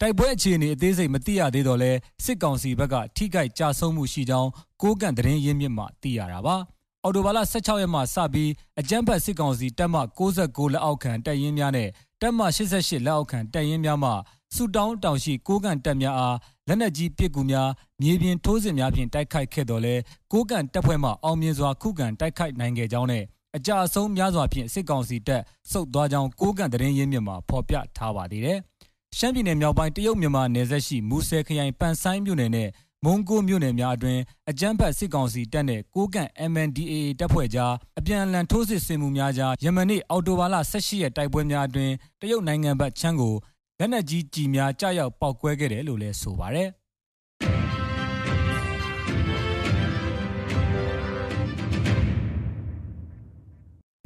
[0.00, 1.92] တိုက်ပွဲအခြေအနေအသေးစိတ်မသိရသေးတော့လဲ
[2.24, 4.50] စစ်ကောင်စီဘက်ကထိခိုက်ကြဆုံးမှုရှိကြောင်း
[4.82, 6.56] ကိုးကန်သတင်းရင်းမြစ်မှသိရတာပါ
[7.04, 8.50] အော်တိုဘာလ16ရက်မှစပြီး
[8.80, 9.96] အကြမ်းဖက်စစ်ကောင်စီတပ်မ
[10.34, 11.88] 69လက်အောက်ခံတပ်ရင်းများနဲ့
[12.20, 12.40] တပ်မ
[12.72, 14.10] 88လက်အောက်ခံတပ်ရင်းများမှ
[14.54, 16.36] ဆူတောင်းတောင်ရှိကိုးကန်တပ်များအား
[16.68, 17.68] လက်နက်ကြီးပစ်ကူများ
[18.02, 19.94] မြေပြင်ထိုးစစ်များဖြင့်တိုက်ခိုက်ခဲ့တော်လဲ
[20.32, 23.24] ကိုးကန်တပ်ဖွဲ့မှအောင်မြင်စွာခုခံတိုက်ခိုက်နိုင်ခဲ့ကြောင်းနဲ့
[23.56, 28.58] အကြအဆုံးများစွာဖြင့်စစ်ကောင်စီတပ်စုပ်သွားကြောင်းကိုးကန်တရင်ရင်းမြစ်မှာဖော်ပြထားပါသေးတယ်။
[29.16, 32.68] ရှမ်းပြည်နယ်မြောက်ပိုင်းတရုတ်မြန်မာနယ်စပ်ရှိမူဆယ်ခရိုင်ပန်ဆိုင်မြို့နယ်နဲ့
[33.04, 43.34] မုံကိုမြို့နယ်များအတွင်းအကြမ်းဖက်စစ်ကောင်စီတပ်နဲ့ကိုးကန် MNDAA တပ်ဖွဲ့ကြားအပြန်အလှန်ထိုးစစ်ဆင်မှုများကြားယမနေ့အော်တိုဘာလ18ရက်တိုက်ပွဲများအတွင်းတရုတ်နိုင်ငံဘက်ချမ်းကို
[43.78, 46.68] လက်နက်ကြီးကြီးများကြားရောက်ပောက်ကွဲခဲ့တယ်လို့လည်းဆိုပါတယ်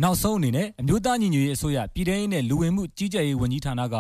[0.02, 3.96] နောက်ဆုံးအနေနဲ့အမျိုးသားညီညွတ်ရေးအစိုးရပြည်ထောင်စုနဲ့လူဝင်မှုကြီးကြပ်ရေးဝန်ကြီးဌာနက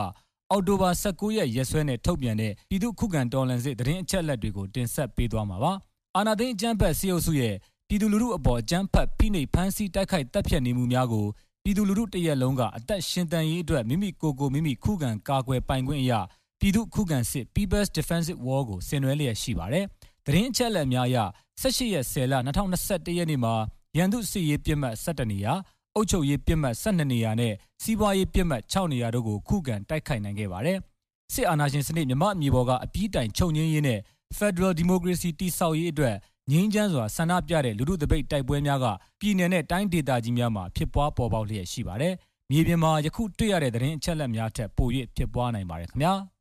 [0.52, 5.72] အောက်တိုဘာ19ရက်ရက်စွဲနဲ့ထုတ်ပြန်တဲ့ပြည်သူ့ခုခံတော်လှန်စစ်တရင်အချက်လက်တွေကိုတင်ဆက်ပေးသွားမှာပါ။
[6.16, 7.54] အာနာသိန်းအကြမ်းဖက်စီအုပ်စုရဲ့
[7.88, 11.26] ပြည်သူလူထုအပေါ်အကြမ်းဖက်ဖိနှိပ်ဖမ်းဆီးတိုက်ခိုက်တပ်ဖြတ်နေမှုများကို
[11.62, 16.20] ပြည်သူလူထုတရက်လုံးကအသက်ရှင်တန်ရေးအတွက်မိမိကိုယ်ကိုမိမိခုခံကာကွယ်ပိုင်ခွင့်အရာ
[16.60, 19.84] ပြည်သူခုခံစစ် People's Defensive War ကိုဆင်နွှဲလျက်ရှိပါတယ်။
[20.26, 21.18] သတင်းအချက်အလက်များအရ
[21.62, 23.54] 18ရက်10လ2021ရက်နေ့မှာ
[23.96, 25.54] ရန်သူစစ်ရေးပြစ်မှတ်17နေရာ
[25.96, 27.52] အုပ်ချုပ်ရေးပြစ်မှတ်12နေရာနဲ့
[27.82, 30.78] စီးပွားရေးပြစ်မှတ်6နေရာတို့ကိုခုခံတိုက်ခိုက်နိုင်ခဲ့ပါတယ်။
[31.34, 34.00] စစ်အာဏာရှင်စနစ်မြမအမျိုးပေါ်ကအပြီးတိုင်ချုပ်ငင်းရေးနဲ့
[34.38, 36.16] Federal Democracy တိဆောက်ရေးအတွက်
[36.50, 38.86] ငင်းချမ်းစွာဆန္ဒပြတဲ့လူထုတပိတ်တိုက်ပွဲများက
[39.20, 42.14] ပြည်내နဲ့တိုင်းဒေသကြီးများမှာဖြစ်ပွားပေါ်ပေါက်လျက်ရှိပါတယ်။
[42.50, 46.14] မြေပြင်မှာယခုတွေ့ရတဲ့သတင်းအချက်အလက်များထက်ပို၍ဖြစ်ပွားနိုင်ပါတယ်ခင်ဗျာ။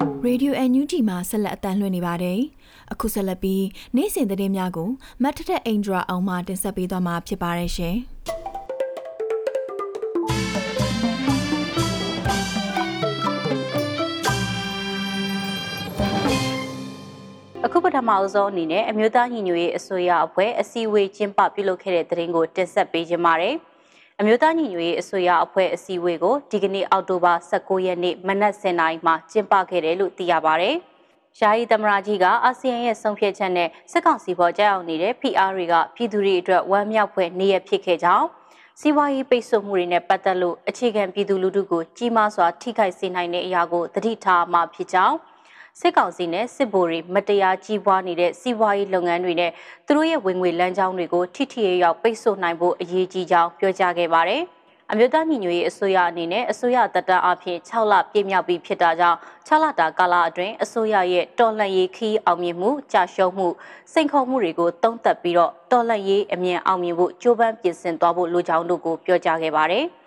[0.00, 2.40] Radio NUG မှာဆက်လက်အတန်းလွှင့်နေပါတယ်။
[2.92, 3.64] အခုဆက်လက်ပြီး
[3.96, 4.90] နေ့စဉ်သတင်းများကို
[5.22, 7.96] မတ်ထထအင်ဒရာအောင်မှတင်ဆက်ပေးသွားမှာဖြစ်ပါတယ်ရှင်။
[17.64, 23.56] အခုပထမအဆုံးအနေနဲ့အမျိုးသားညီညွတ်ရေးအစိုးရအဖွဲ့အစည်းအဝေးကျင်းပပြုလုပ်ခဲ့တဲ့သတင်းကိုတင်ဆက်ပေးခြင်းပါတယ်။
[24.22, 30.76] အမျိုးသားညီညွတ်ရေးအစိုးရအဖွဲ့အစည်းအဝေးကိုဒီကနေ့အောက်တိုဘာ19ရက်နေ့မနက်10:00နာရီမှာကျင်းပခဲ့တယ်လို့သိရပါတယ်။
[31.40, 38.26] ယာယီသမရာကြီးကအာဆီယံရဲ့ဆုံးဖြတ်ချက်နဲ့စစ်ကောင်စီပေါ်ကြောက်အောင်နေတဲ့ PR တွေကပြည်သူတွေအတွက်ဝမ်းမြောက်ဖွယ်နေရဖြစ်ခဲ့ကြောင်း
[38.80, 45.16] စီးပွားရေးပိတ်ဆို့မှုတွေနဲ့ပတ်သက်လို့အခြေခံပြည်သူလူထုကိုကြီးမားစွာထိခိုက်စေနိုင်တဲ့အရာကိုသတိထားမှဖြစ်ကြောင်း
[45.78, 49.50] စစ်ကောင်စီနဲ့စစ်ဗိုလ်တွေမတရားကြီးပွားနေတဲ့စီးပွားရေးလုပ်ငန်းတွေနဲ့
[49.86, 54.42] သူတို့ရဲ့ဝင်ငွေလမ်းကြောင်းတွေကိုထိထိရောက်ပိတ်ဆို့နိုင်ဖို့အရေးကြီးကြောင်းပြောကြားခဲ့ပါတယ်။
[54.92, 63.48] အမျိုးသားညီညွတ်ရေးအစိုးရအနေနဲ့အစိုးရတပ်တန်းအဖြစ်6လပြည့်မြောက်ပြီးဖြစ်တာကြောင့်6လတာကာလအတွင်းအစိုးရရဲ့တော်လှန်ရေးခီးအောင်မြင်မှုကြာရှုံးမှု
[63.92, 69.86] စိန်ခေါ်မှုတွေကိုတုံ့တက်ပြီးတော့တော်လှန်ရေးအမြင်အောင်မြင်ဖို့ကြိုးပမ်းပြင်ဆင်သွားဖို့လိုကြောင်းတို့ကိုပြောကြားခဲ့ပါတယ်။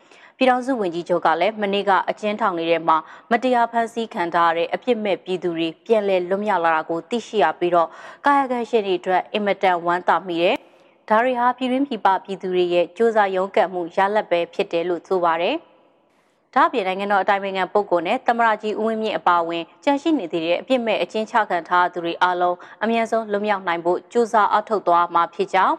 [0.44, 2.98] ပြည်ထောင်စုဝန်ကြီးချုပ်ကလည်းမနေ့ကအကျဉ်းထောင်တွေထဲမှာ
[3.32, 7.90] မတရားဖမ်းဆီးခံထားရတဲ့အပြစ်မဲ့ပြည်သူတွေပြန်လည်လွတ်မြောက်လာတာကိုသိရှိရပြီးတော့
[8.26, 10.56] ကာယကံရှင်တွေအတွက်အင်မတန်ဝမ်းသာမိတယ်။
[11.10, 15.56] ဒါတွေဟာပြည်တွင်းပြည်ပပြည်သူတွေရဲ့စူးစမ်းရုန်းကန်မှုရလဒ်ပဲဖြစ်တယ်လို့ဆိုပါတယ်။
[16.54, 25.76] ဒါ့အပြင်နိုင်ငံတော်အတိုင်ပင်ခံပုဂ္ဂိုလ်နဲ့သမရကြီးဦးဝင်းမြင့်အပါအဝင်ကြန့်ရှိနေသေးတဲ့အပြစ်မဲ့အချင်းချခံထားသူတွေအလုံးအမြန်ဆုံးလွတ်မြောက်နိုင်ဖို့ကြိုးစားအထောက်သွားမှာဖြစ်ကြောင်း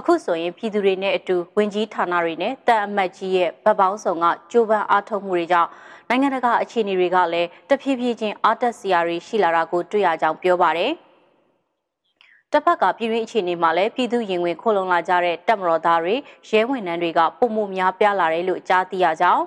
[0.00, 5.70] အခုဆိုရင်ပြည်သူတွေနဲ့အတူဝင်ကြီးဌာနတွေနဲ့တပ်အမတ်ကြီးရဲ့ဗတ်ပေါင်းဆောင်ကကြိုးပမ်းအားထုတ်မှုတွေကြောင့်
[6.08, 10.92] နိုင်ငံတကာအခြေအနေတွေကလည်းတဖြည်းဖြည်းချင်းအားတက်စရာတွေရှိလာတာကိုတွေ့ရကြောင်းပြောပါတယ်။
[12.52, 16.14] တစ်ဖက်ကပြည်တွင်းအခြေအနေမှာလည်းပြည်သူရင်ဝင်ခိုလုံလာကြတဲ့တပ်မတော်သားတွေ
[16.48, 19.44] ရဲဝင်နှန်းတွေကပုံမှုများပြားလာတယ်လို့ကြားသိရကြောင်း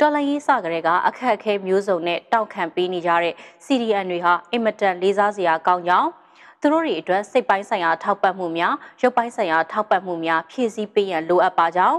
[0.00, 6.10] တော်လရေးစကလေးကအခက်အခဲမျိုးစုံနဲ့တောက်ခံပေးနေကြတဲ့ CDN တွေဟာအင်မတန်လေးစားစရာကောင်းကြောင်း
[6.66, 11.98] သူတို့တွေအတွက်စိတ်ပိုင်းဆိုင်ရာထောက်ပံ့မှုများရုပ်ပိုင်းဆိုင်ရာထောက်ပံ့မှုများဖြည့်ဆည်းပေးရန်လိုအပ်ပါကြောင်း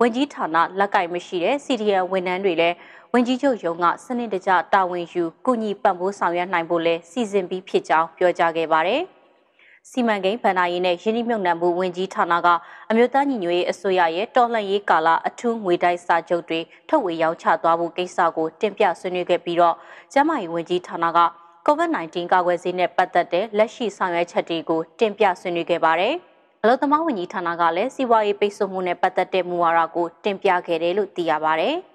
[0.00, 2.76] ဝင်ကြီးဌာနလက်ကင်မရှိတဲ့ CDN ဝန်ထမ်းတွေလည်း
[3.12, 9.02] ဝင်ကြီးချုပ်ရုံးကစနစ်တကျတာဝန်ယူကုညီပံ့ပိုးဆောင်ရွက်နိုင်ဖို့လဲစီစဉ်ပြီးဖြစ်ကြောင်းပြောကြားခဲ့ပါတယ်။
[9.90, 12.48] စီမံကိန်းဗဏ္ဍာရေးနဲ့ယင်းနှိမ့်မြုပ်နှံမှုဝန်ကြီးဌာနက
[12.90, 19.76] အမျိုးသားညီညွတ်ရေးအစိုးရရဲ့တော်လှန်ရေးကာလအထူးငွေတိုက်စာချုပ်တွေထုတ်ဝေရောင်းချသွားဖို့ကိစ္စကိုတင်ပြဆွေးနွေးခဲ့ပြီးတော့
[20.12, 26.14] ကျန်းမာရေးဝန်ကြီးဌာနက COVID-19 ကာကွယ်ဆေးနဲ့ပတ်သက်တဲ့လက်ရှိဆောင်ရွက်ချက်တွေကိုတင်ပြဆွေးနွေးခဲ့ပါတယ်။
[26.62, 31.74] အလုံသမားဝန်ကြီးဌာနကလည်းစီးပွားရေးပိတ်ဆို့မှုနဲ့ပတ်သက်တဲ့မူဝါဒကိုတင်ပြခဲ့တယ်လို့သိရပါတယ်။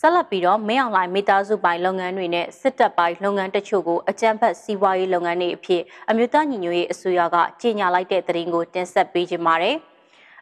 [0.00, 9.76] ဆက်လက်ပြီးတော့မင်းအောင်လှိုင်မိသားစုပိုင်လုပ်ငန်းတွေနဲ့စစ်တပ်ပိုင်လုပ်ငန်းတချို့ကိုအကြမ်းဖက်စီးပွားရေးလုပ်ငန်းတွေအဖြစ်အမျိုးသားညီညွတ်ရေးအစိုးရကကြေညာလိုက်တဲ့သတင်းကိုတင်ဆက်ပေးကြပါမယ်။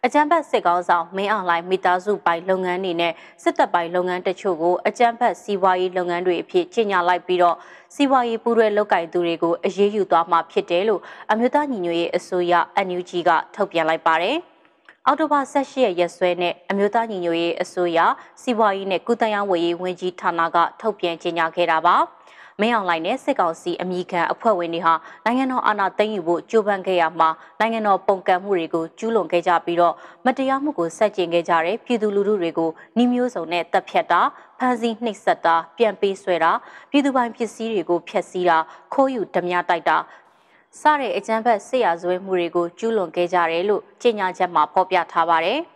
[0.07, 3.13] အကြမ်းဖက်စစ်ကောင်းဆောင်မင်းအောင်လှိုင်မိသားစုပိုင်လုပ်ငန်းတွေနဲ့
[3.43, 7.57] စစ်တပ်ပိုင်လုပ်ငန်းတချို့ကိုအကြမ်းဖက်စီးပွားရေးလုပ်ငန်းတွေအဖြစ်ကြေညာလိုက်ပြီးတော့
[7.95, 12.53] စီးပွားရေးပူးတွဲလုပ်ကိုင်သူတွေကိုအရေးယူသွားမှာဖြစ်တယ်လို့အမျိုးသားညီညွတ်ရေးအစိုးရ
[12.87, 14.37] NUG ကထုတ်ပြန်လိုက်ပါတယ်။
[15.07, 17.99] အောက်တိုဘာ18ရက်ရက်စွဲနဲ့အမျိုးသားညီညွတ်ရေးအစိုးရ
[18.43, 21.97] စီးပွားရေးနဲ့ကုသရေးဝေရေးဝန်ကြီးဌာနကထုတ်ပြန်ကြေညာခဲ့တာပါ။
[22.63, 24.95] မင်းအောင်လှိုင်နဲ့စစ်ကောင်စီအမိခံအဖွဲ့ဝင်တွေဟာ
[25.25, 27.29] နိုင်ငံတော်အာဏာသိမ်းယူဖို့ကြိုးပမ်းခဲ့ရမှာ
[27.61, 29.95] နိုင်ငံတော်ပုံကံမှုတွေကိုကျူးလွန်ခဲ့ကြပြီးတော့
[30.27, 34.21] မတရားမှုကိုဆက်ကျင်ခဲ့ကြတဲ့ပြည်သူလူထုတွေကိုနှီးမျိုးစုံနဲ့တပ်ဖြတ်တာ
[34.59, 36.53] ဖမ်းဆီးနှိပ်စက်တာပြန်ပေးဆွဲတာ
[36.91, 38.59] ပြည်သူပိုင်ပစ္စည်းတွေကိုဖျက်ဆီးတာ
[38.93, 39.97] ခိုးယူဓမြတိုက်တာ
[40.81, 45.61] စတဲ့အကြမ်းဖက်စစ်ရာဇဝဲမှုတွေကိုကျူးလွန်ခဲ့ကြတယ်လို့ကြေညာချက်မှာဖော်ပြထားပါတယ်။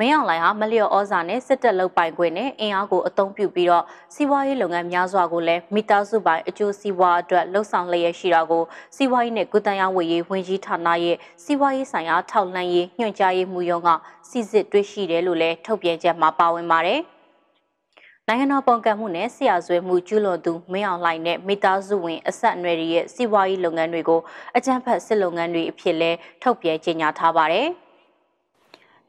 [0.00, 3.84] မင်းအောင်လှိုင်ဟာမလျော်ဩဇာနဲ့စစ်တပ်လုပ်ပိုင်ခွင့်နဲ့အင်အားကိုအသုံးပြုပြီးတော့
[4.14, 8.62] စီးပွားရေးလုပ်ငန်းများစွာကိုလည်းမိသားစုပိုင်အကျိုးစီးပွားအတွက်လှုံ့ဆော်လျက်ရှိတာကို
[8.96, 13.88] စီးပွားရေးနဲ့ကုသရေးဝေရေးဝန်ကြီးဌာနရဲ့စီးပွားရေးဆိုင်ရာထောက်လှမ်းရေးညွှန်ကြားရေးမှူးရုံးက
[14.30, 17.00] စစ်စစ်တွေ့ရှိတယ်လို့လည်းထုတ်ပြန်ချက်မှာပါဝင်ပါတယ်။
[18.26, 24.20] နိုင်ငံတော်ပုံကံမှုနဲ့ဆရာဆွဲမှုကျူးလွန်သူမင်းအောင်လှိုင်နဲ့မိသားစုဝင်အဆက်အနွယ်တွေရဲ့စီးပွားရေးလုပ်ငန်းတွေကို
[24.56, 26.10] အကြမ်းဖက်စစ်လုပ်ငန်းတွေအဖြစ်လဲ
[26.42, 27.68] ထုတ်ပြန်ကြေညာထားပါတယ်။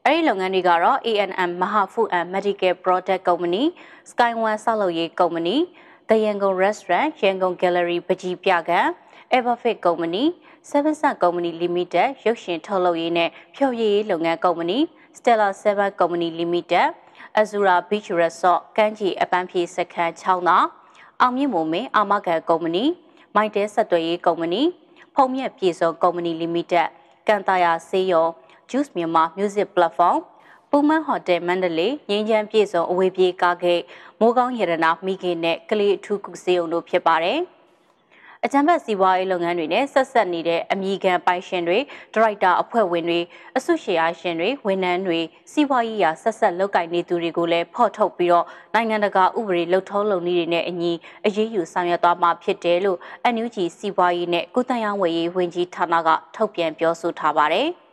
[0.06, 3.64] အဲဒီလုပ်ငန်းတွေကတော့ ANM Maha Food and Medical Product Company,
[4.10, 5.56] Sky One ဆောက်လုပ်ရေးကုမ္ပဏီ,
[6.08, 8.80] The Yangon Restaurant, Yangon Gallery ပကြီးပြကံ,
[9.36, 10.24] Everfit Company,
[10.70, 14.78] Seven Sun Company Limited ရုပ်ရှင်ထုတ်လုပ်ရေးနဲ့ဖျော်ဖြေရေးလုပ်ငန်းကုမ္ပဏီ,
[15.18, 16.88] Stella Seven Company Limited
[17.40, 20.58] Azura Beach Resort ကမ်းခြေအပန်းဖြေစခန်း6နာ
[21.20, 22.84] အောင်မြင့်မုံမင်းအာမခံကုမ္ပဏီ
[23.34, 24.62] မိုက်တဲဆက်သွယ်ရေးကုမ္ပဏီ
[25.14, 26.88] ဖုံမြက်ပြည်စုံကုမ္ပဏီလီမိတက်
[27.26, 28.26] ကန်တာယာဆေးရုံ
[28.70, 30.20] Juice မြန်မာ Music Platform
[30.70, 33.82] ပူမန်ဟိုတယ်မန္တလေးငင်းချမ်းပြည်စုံအဝေးပြေးကားဂိတ်
[34.20, 37.40] မိုးကောင်းရတနာမိခင်နဲ့ကလေးအထူးကုဆေးရုံတို့ဖြစ်ပါတယ်။
[38.44, 41.78] အကြံဖက်စီးပွားရေးလုပ်ငန်းတွေနဲ့ဆက်ဆက်နေတဲ့အမိခံပိုင်ရှင်တွေ
[42.14, 43.20] ဒရိုက်တာအဖွဲ့ဝင်တွေ
[43.56, 45.20] အစုရှယ်ယာရှင်တွေဝန်ထမ်းတွေ
[45.52, 50.92] စီးပွားရေးရာဆက်ဆက်လုပ်ကိုင်နေသူတွေကိုလည်းဖော်ထုတ်ပြီးတော့နိုင်ငံတကာဥပဒေလှုပ်ထုံးလုပ်နည်းတွေနဲ့အညီ
[51.26, 52.98] အရေးယူဆောင်ရွက်သွားမှာဖြစ်တယ်လို့
[53.34, 57.70] NUG စီးပွားရေးနဲ့ကုသရေးဝယ်ရေးဝန်ကြီးဌာနကထုတ်ပြန်ပြောဆိုထားပါတယ်။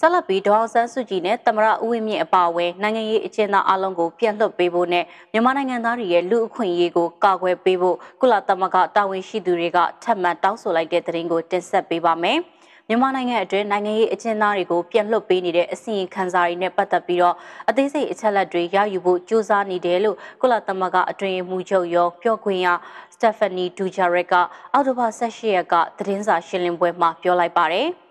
[0.00, 12.38] ဆက်လက်ပြီးဒေါအောင်ဆန်းစုကြည်နဲ့သမရဦးဝင်းမြင့်အပါအဝင်နိုင်ငံရေးအကျဉ်းသားအလုံးကိုပြန်လွှတ်ပေးဖို့နဲ့မြန်မာနိုင်ငံသားတွေရဲ့လူအခွင့်အရေးကိုကာကွယ်ပေးဖို့ကုလသမဂ္ဂတာဝန်ရှိသူတွေကထပ်မံတောင်းဆိုလိုက်တဲ့သတင်းကိုတင်ဆက်ပေးပါမယ်။
[12.88, 17.36] မြန်မာနိုင်ငံအတွင်းနိုင်ငံရေးအကျဉ်းသားတွေကိုပြန်လွှတ်ပေးနေတဲ့အစီရင်ခံစာတွေနဲ့ပတ်သက်ပြီးတော့
[17.68, 22.68] အသေးစိတ်အချက်လက်တွေရယူဖို့ကြိုးစားနေတယ်လို့ကုလသမဂ္ဂအတွင်းမှုချုပ်ရောပြောခွင့်ရ
[23.14, 24.34] စတက်ဖာနီဒူဂျာရက်က
[24.72, 27.88] အောက်တိုဘာ18ရက်ကသတင်းစာရှင်းလင်းပွဲမှာပြောလိုက်ပါတယ်။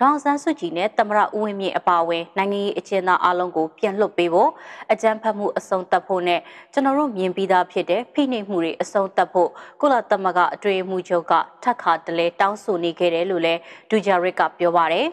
[0.00, 4.50] ဒေါအောင်ဆန်းစုကြည်နဲ့တမရဦးဝင်းမြင့်အပါအဝင်နိုင်ငံရေးအကျဉ်းသားအလုံးကိုပြန်လွှတ်ပေးဖို့
[4.92, 6.40] အကြမ်းဖက်မှုအဆုံးသတ်ဖို့နဲ့
[6.72, 11.32] ကျွန်တော်တို့မြင်ပြီးသားဖြစ်တဲ့ဖိနှိပ်မှုတွေအဆုံးသတ်ဖို့ကုလသမဂ္ဂအတွေ့အမှုချုပ်က
[11.62, 13.60] ထပ်ခါတလဲတောင်းဆိုနေခဲ့တယ်လို့လည်း
[13.90, 15.06] ဒူဂျာရစ်ကပြောပါတယ်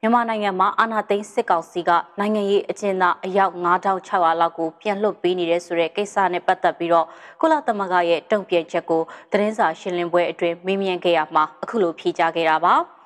[0.00, 7.06] မြန်မာနိုင်ငံမှာအာဏာသိမ်းစစ်ကောင်စီကနိုင်ငံရေးအကျဉ်းသားအယောက်9600လောက်ကိုပြန်လွှတ်ပေးနေတဲ့ဆိုတဲ့ကိစ္စနဲ့ပတ်သက်ပြီးတော့
[7.40, 12.76] ကုလသမဂ္ဂရဲ့တုံ့ပြန်ချက်ကိုသတင်းစာရှင်းလင်းပွဲအတွင်းမေးမြန်းခဲ့ရမှာအခုလိုဖြေကြားခဲ့တာပါ။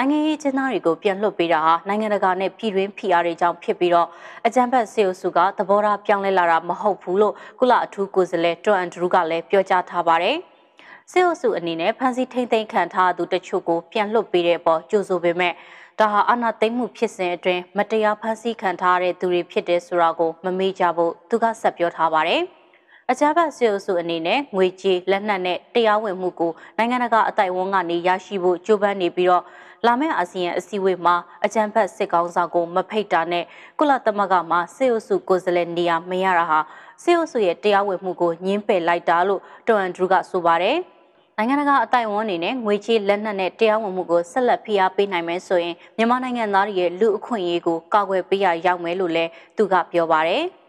[0.00, 4.08] နိုင်ငံရေးကျင်းသားတွေကိုပြန်လွှတ်ပေးတာဟာနိုင်ငံတကာနဲ့ပြည်တွင်းဖိအားတွေကြောင့်ဖြစ်ပြီးတော့
[4.46, 10.36] အကြံဖတ်စေအုပ်စုကသဘောထားပြောင်းလဲလာတာမဟုတ်ဘူးလို့ကုလအထူးကိုယ်စားလှယ်တွန်အန်ဒရူးကလည်းပြောကြားထားပါတယ်။
[11.10, 15.52] စေအုပ်စုအနေနဲ့ဖန်စီထိမ့်သိမ်းခံထားသူတချို့ကိုပြန်လွှတ်ပေးတဲ့အပေါ်ကြိုဆိုပေမဲ့
[15.98, 22.42] ဒါဟာအာဏာသိမ်းမှုဖြစ်စဉ်အတွင်းမတရားဖန်ဆီးခံထားတဲ့သူတွေဖြစ်တဲ့ဆိုတာကိုမမေ့ကြဖို့သူကဆက်ပြောထားပါတယ်။
[23.10, 29.44] အကြမ်းဖက်စစ်အုပ်စုအနေနဲ့ငွေကြေးလက်နက်နဲ့တရားဝင်မှုကိုနိုင်ငံတကာအတိုင်အဝန်းကနေရရှိဖို့ကြိုးပမ်းနေပြီးတော့
[29.86, 31.14] လာမယ့်အာဆီယံအစည်းအဝေးမှာ
[31.44, 33.44] အကြံဖက်စစ်ကောင်းဆောင်ကိုမဖိတ်တာနဲ့
[33.78, 36.58] ကုလသမဂ္ဂမှာစေအုပ်စုကိုယ်စားလှယ်နေရာမရတာဟာ
[37.02, 40.76] စေအုပ်စုရဲ့တရားဝင်မှုကိုညှင်းပယ်လိုက်တာလို့တွန်အန်ဒရူးကဆိုပါတယ်။
[41.36, 50.44] နိုင်ငံတကာအတိုင်အဝန်းအနေနဲ့ငွေချေးလက်နက်နဲ့တရားဝင်မှုကိုဆက်လက်ဖိအားပေးနိုင်မယ်ဆိုရင်မြန်မာနိုင်ငံသားတွေရဲ့လူအခွင့်အရေးကိုကာကွယ်ပေးရရောက်မယ်လို့လည်းသူကပြောပါတယ်။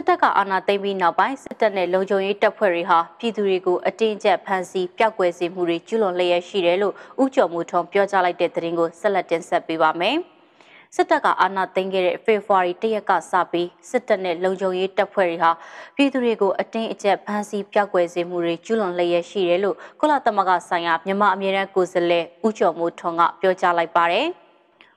[0.00, 10.16] စစ်တပ်ကအာဏာသိမ်းပြီးနောက်ပိုင်းစစ်တပ်နဲ့လုံခြုံရေးတပ်ဖွဲ့တွေဟာပြည်သူတွေကိုအတင်းအကျပ်ဖမ်းဆီးပျောက်ကွယ်စေမှုတွေကျူးလွန်လျက်ရှိတယ်လို့ဥကျော်မှုထုံပြောကြားလိုက်တဲ့သတင်းကိုဆက်လက်တင်ဆက်ပေးပါမယ်။
[10.94, 15.50] စစ်တပ်ကအာဏာသိမ်းခဲ့တဲ့ဖေဖော်ဝါရီ၁ရက်ကစပြီးစစ်တပ်နဲ့လုံခြုံရေးတပ်ဖွဲ့တွေဟာ
[15.96, 24.28] ပြည်သူတွေကိုအတင်းအကျပ်ဖမ်းဆီးပျောက်ကွယ်စေမှုတွေကျူးလွန်လျက်ရှိတယ်လို့ကုလသမဂ္ဂဆိုင်ရာမြန်မာအမြဲတမ်းကိုယ်စားလှယ်ဦးကျော်မိုးထွန်းကပြောကြားလိုက်ပါတယ်။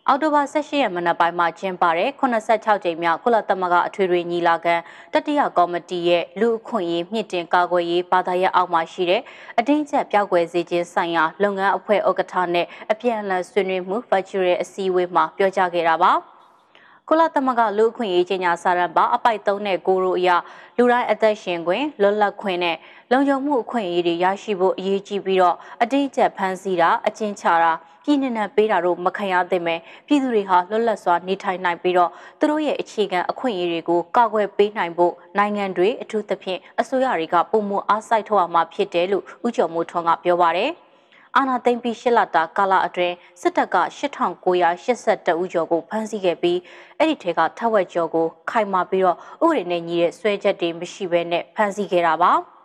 [0.07, 4.75] အောက်တိုဘာ18ရက်မနက်ပိုင်းမှာကျင်းပတဲ့86ကြိမ်မြောက်ကုလသမဂ္ဂအထွေထွေညီလာခံ
[5.13, 9.21] တတိယကော်မတီရဲ့လူအခွင့်အရေးမြင့်တင်ကာကွယ်ရေးဘာသာရပ်အောက်မှာရှိတဲ့
[9.59, 16.13] အတင်းကျပ်ပြောက်ွယ်စေခြင်းဆိုင်ရာလုပ်ငန်းအဖွဲ့ဥက္ကဋ္ဌနဲ့အပြန်အလှန်ဆွေးနွေးမှု virtual အစည်းအဝေးမှာပြောကြားခဲ့တာပါ။
[17.13, 20.29] ကုလသမဂ္ဂလူအခွင့်အရေးကြီးညာစာရန်ပါအပိုက်3နဲ့9တို့အရ
[20.77, 22.77] လူတိုင်းအသက်ရှင်ခွင့်လွတ်လပ်ခွင့်နဲ့
[23.11, 27.71] လုံခြုံမှုအခွင့်အရေးတွေရရှိဖို့အရေးကြီးပြီးတော့အတိအကျဖန်ဆီးတာအကျဉ်းချတာ
[28.03, 29.75] ပြည်내နဲ့ပေးတာတို့မခံရသင့်ပဲ
[30.07, 40.71] ပြည်သူတွေဟာလွတ်လပ်စွာနေထိုင်နိုင်ပြီးတော့သူတို့ရဲ့အခြေခံအခွင့်အရေးတွေကိုကာကွယ်ပေးနိုင်ဖို့နိုင်ငံတွေအထူးသဖြင့်အစိုးရတွေကပုံမအားစိုက်ထုတ်အောင်မှာဖြစ်တယ်လို့ဦးကျော်မိုးထွန်းကပြောပါတယ်
[41.37, 46.59] အာနာသိမ့်ပြီးရှစ်လတာကာလအတွင်းစစ်တပ်က8982ဦးကျော်ကိုဖမ်းဆီးခဲ့ပြီး
[46.97, 52.31] အဲ့ဒီထဲကထက်ဝက်ကျော်ကိုခိုင်မာပြီးတော့ဥပဒေနဲ့ညီတဲ့ဆွဲချက်တွေမရှိဘဲနဲ့ဖမ်းဆီးခဲ့တာပါ။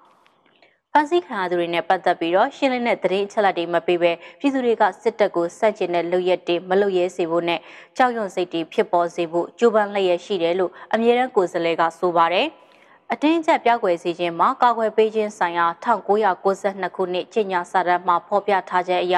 [0.93, 7.61] ဖမ်းဆီးခံရသူတွေနဲ့ပတ်သက်ပြီးတော့ရှင်းလင်းတဲ့သတင်းအချက်အလက်တွေမပေးဘဲပြည်သူတွေကစစ်တပ်ကိုစန့်ကျင်တဲ့လုပ်ရက်တွေမလုပ်ရဲစေဖို့နဲ့
[7.97, 12.47] ကြောက်ရွံ့စိတ်တွေဖြစ်ပေါ်စေဖို့ကြိုးပမ်းလျက်ရှိတယ်လို့အမြဲတမ်းကိုယ်စားလှယ်ကဆိုပါတယ်။
[13.15, 19.17] အတင်းကျပ်ပြောက်ွယ်စေခြင်းမှာကာကွယ်ပေးခြင်းဆိုင်ရာ1992ခုနှစ်ကျင့်ညာစာတမ်းမှာဖော်ပြထားချက်အရ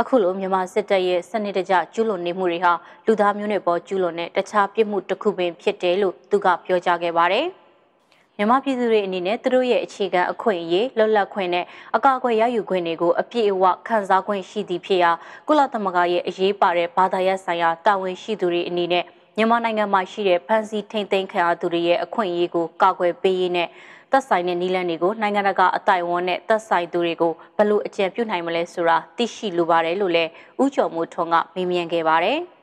[0.00, 2.72] အခုလိုမြန်မာစစ်တပ်ရဲ့စနစ်တကျကျူးလွန်နေမှုတွေဟာ
[3.06, 7.46] လူသားမျိုးနွယ်ပေါ်ကျူးလွန်တဲ့တခြားပြစ်မှုတစ်ခုပင်ဖြစ်တယ်လို့သူကပြောကြားခဲ့ပါတယ်။
[8.36, 11.64] မြန်မာပြည်သူတွေအနေနဲ့သူတို့ရဲ့အခြေခံအခွင့်အရေးလွတ်လပ်ခွင့်နဲ့
[11.96, 15.10] အကာအကွယ်ရယူခွင့်တွေကိုအပြည့်အဝခံစား권ရှိသည်ဖြစ်ရာ
[15.48, 19.04] ကုလသမဂ္ဂရဲ့အရေးပါတဲ့ဘာသာရပ်ဆိုင်ရာတာဝန်ရှိသူတွေအနေနဲ့
[19.40, 23.68] မြန်မာနိုင်ငံမှာရှိတဲ့ဖန်စီထိန်သိမ်းခံရသူတွေရဲ့အခွင့်အရေးကိုကာကွယ်ပေးရေးနဲ့
[24.10, 30.30] သက်ဆိုင်တဲ့နည်းလမ်းတွေကိုနိုင်ငံတကာအတိုင်အဝန်းနဲ့သက်ဆိုင်သူတွေကိုဘယ်လိုအကြံပြုနိုင်မလဲဆိုတာသိရှိလိုပါတယ်လို့လည်း
[30.62, 32.38] ဥကျော်မိုးထွန်းကမေးမြန်းခဲ့ပါတယ်။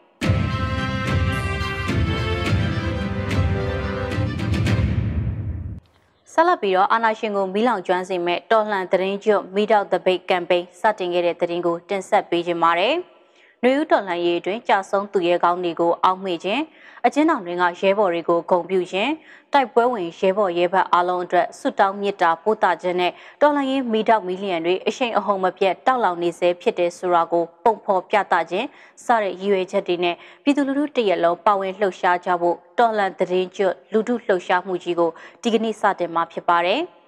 [6.34, 12.96] ဆက်လက်ပြီးတော့အာနာရှင်ကိုမီးလောင်ကျွမ်းစေမဲ့တော်လှန်သတင်းကျွတ်မီးတောက်တပိတ်ကမ်ပိန်းစတင်ခဲ့တဲ့သတင်းကိုတင်ဆက်ပေးခြင်းပါတယ်။
[13.64, 16.62] နှွေဦးတော်လှန်ရေးအတွင်းကြာဆုံးသူရဲကောင်းတွေကိုအောက်မေ့ခြင်း
[17.06, 19.12] အကျဉ်းထောင်တွေကရဲဘော်တွေကိုဂုဏ်ပြုခြင်း
[19.54, 28.68] တိုက်ပွဲဝင်ရဲဘော်ရဲဘက်အားလုံးအတွက်ဆုတောင်းမေတ္တာပို့သခြင်းနဲ့တော်လှန်ရေးမိတောက်မီလီယံတွေအရှိန်အဟုန်မပြတ်တောက်လောင်နေစေဖြစ်တဲ့ဆိုတာကိုပုံဖော်ပြသခြင်း
[29.06, 36.82] စတဲ့ရည်ရွယ်ချက်တွေနဲ့ပြည်သူလူထုတရက်လုံးပါဝင်လှုပ်ရှားကြဖို့တော်လှန်သတင်းကျွတ်လူထုလှုပ်ရှားမှုကြီးကိုဒီကနေ့စတင်မှာဖြစ်ပါတယ်။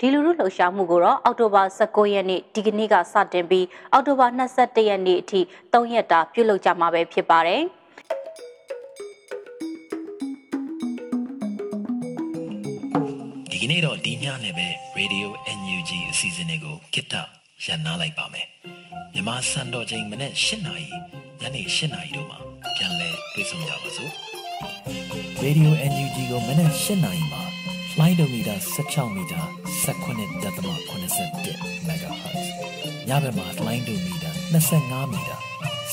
[0.00, 5.40] ဒီလူလူလှုပ်ရှားမှုကိုတော့အောက်တိုဘာ19ရက်နေ့ဒီကနေ့ကစတင်ပြီးအောက်တိုဘာ21ရက်နေ့အထိ
[5.72, 7.62] 3ရက်တာပြုလုပ်ကြမှာပဲဖြစ်ပါတယ်
[13.50, 15.28] ဒီကနေ့တော့ဒီညနဲ့ပဲ Radio
[15.58, 17.14] NUG အစီအစဉ်လေးကိုကိတ္တ
[17.64, 18.46] ရန်နာလိုက်ပါမယ်
[19.14, 20.88] မြမစံတော်ချိန်မနေ့၈နာရီ
[21.40, 22.38] ညနေ၈နာရီတို့မှာ
[22.76, 24.12] ပြန်လည်တွေ့ဆုံကြပါစို့
[25.44, 27.42] Radio NUG ကိုမနေ့၈နာရီမှာ
[27.98, 29.42] လိုင်းဒိုမီတာ16မီတာ
[29.86, 29.88] 19.87
[31.88, 32.46] MHz
[33.08, 34.30] ညဘက်မှာလိုင်းဒိုမီတာ
[34.70, 35.36] 25မီတာ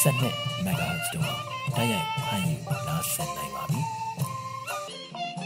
[0.02, 1.36] 12 MHz တို့မှာ
[1.76, 2.56] တိုက်ရိုက်ဖမ်းယူ
[2.88, 3.82] နားဆင်နိုင်ပါပြီ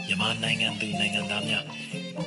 [0.06, 1.64] မြန်မာနိုင်ငံသူနိုင်ငံသားများ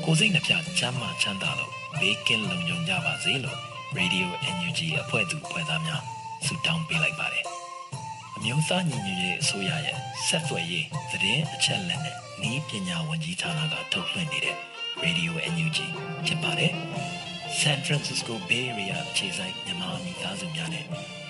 [0.05, 3.59] ကိုစိတ်နှပြချမ်းမာချမ်းသာလို့ဘေးကင်းလုံခြုံကြပါစေလို့
[3.97, 6.03] Radio NUG အဖွဲ့သူအဖွဲ့သားများ
[6.45, 7.45] ဆုတောင်းပေးလိုက်ပါတယ်။
[8.35, 12.15] အမျိုးသားညီညွတ်ရေးအစိုးရရဲ့ဆက်သွယ်ရေးသတင်းအချက်အလက်နဲ့
[12.49, 14.57] ဤပညာဝန်ကြီးဌာနကထုတ်လွှင့်နေတဲ့
[15.05, 15.79] Radio NUG
[16.25, 16.71] ဖြစ်ပါတယ်။
[17.59, 20.85] San Francisco Bay Area အခြေစိုက်မြန်မာမိသားစုများနဲ့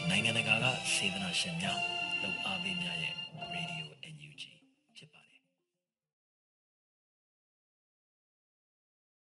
[0.10, 1.78] နိုင်ငံတကာကစေတနာရှင်များ
[2.22, 3.21] လှူအားပေးများရဲ့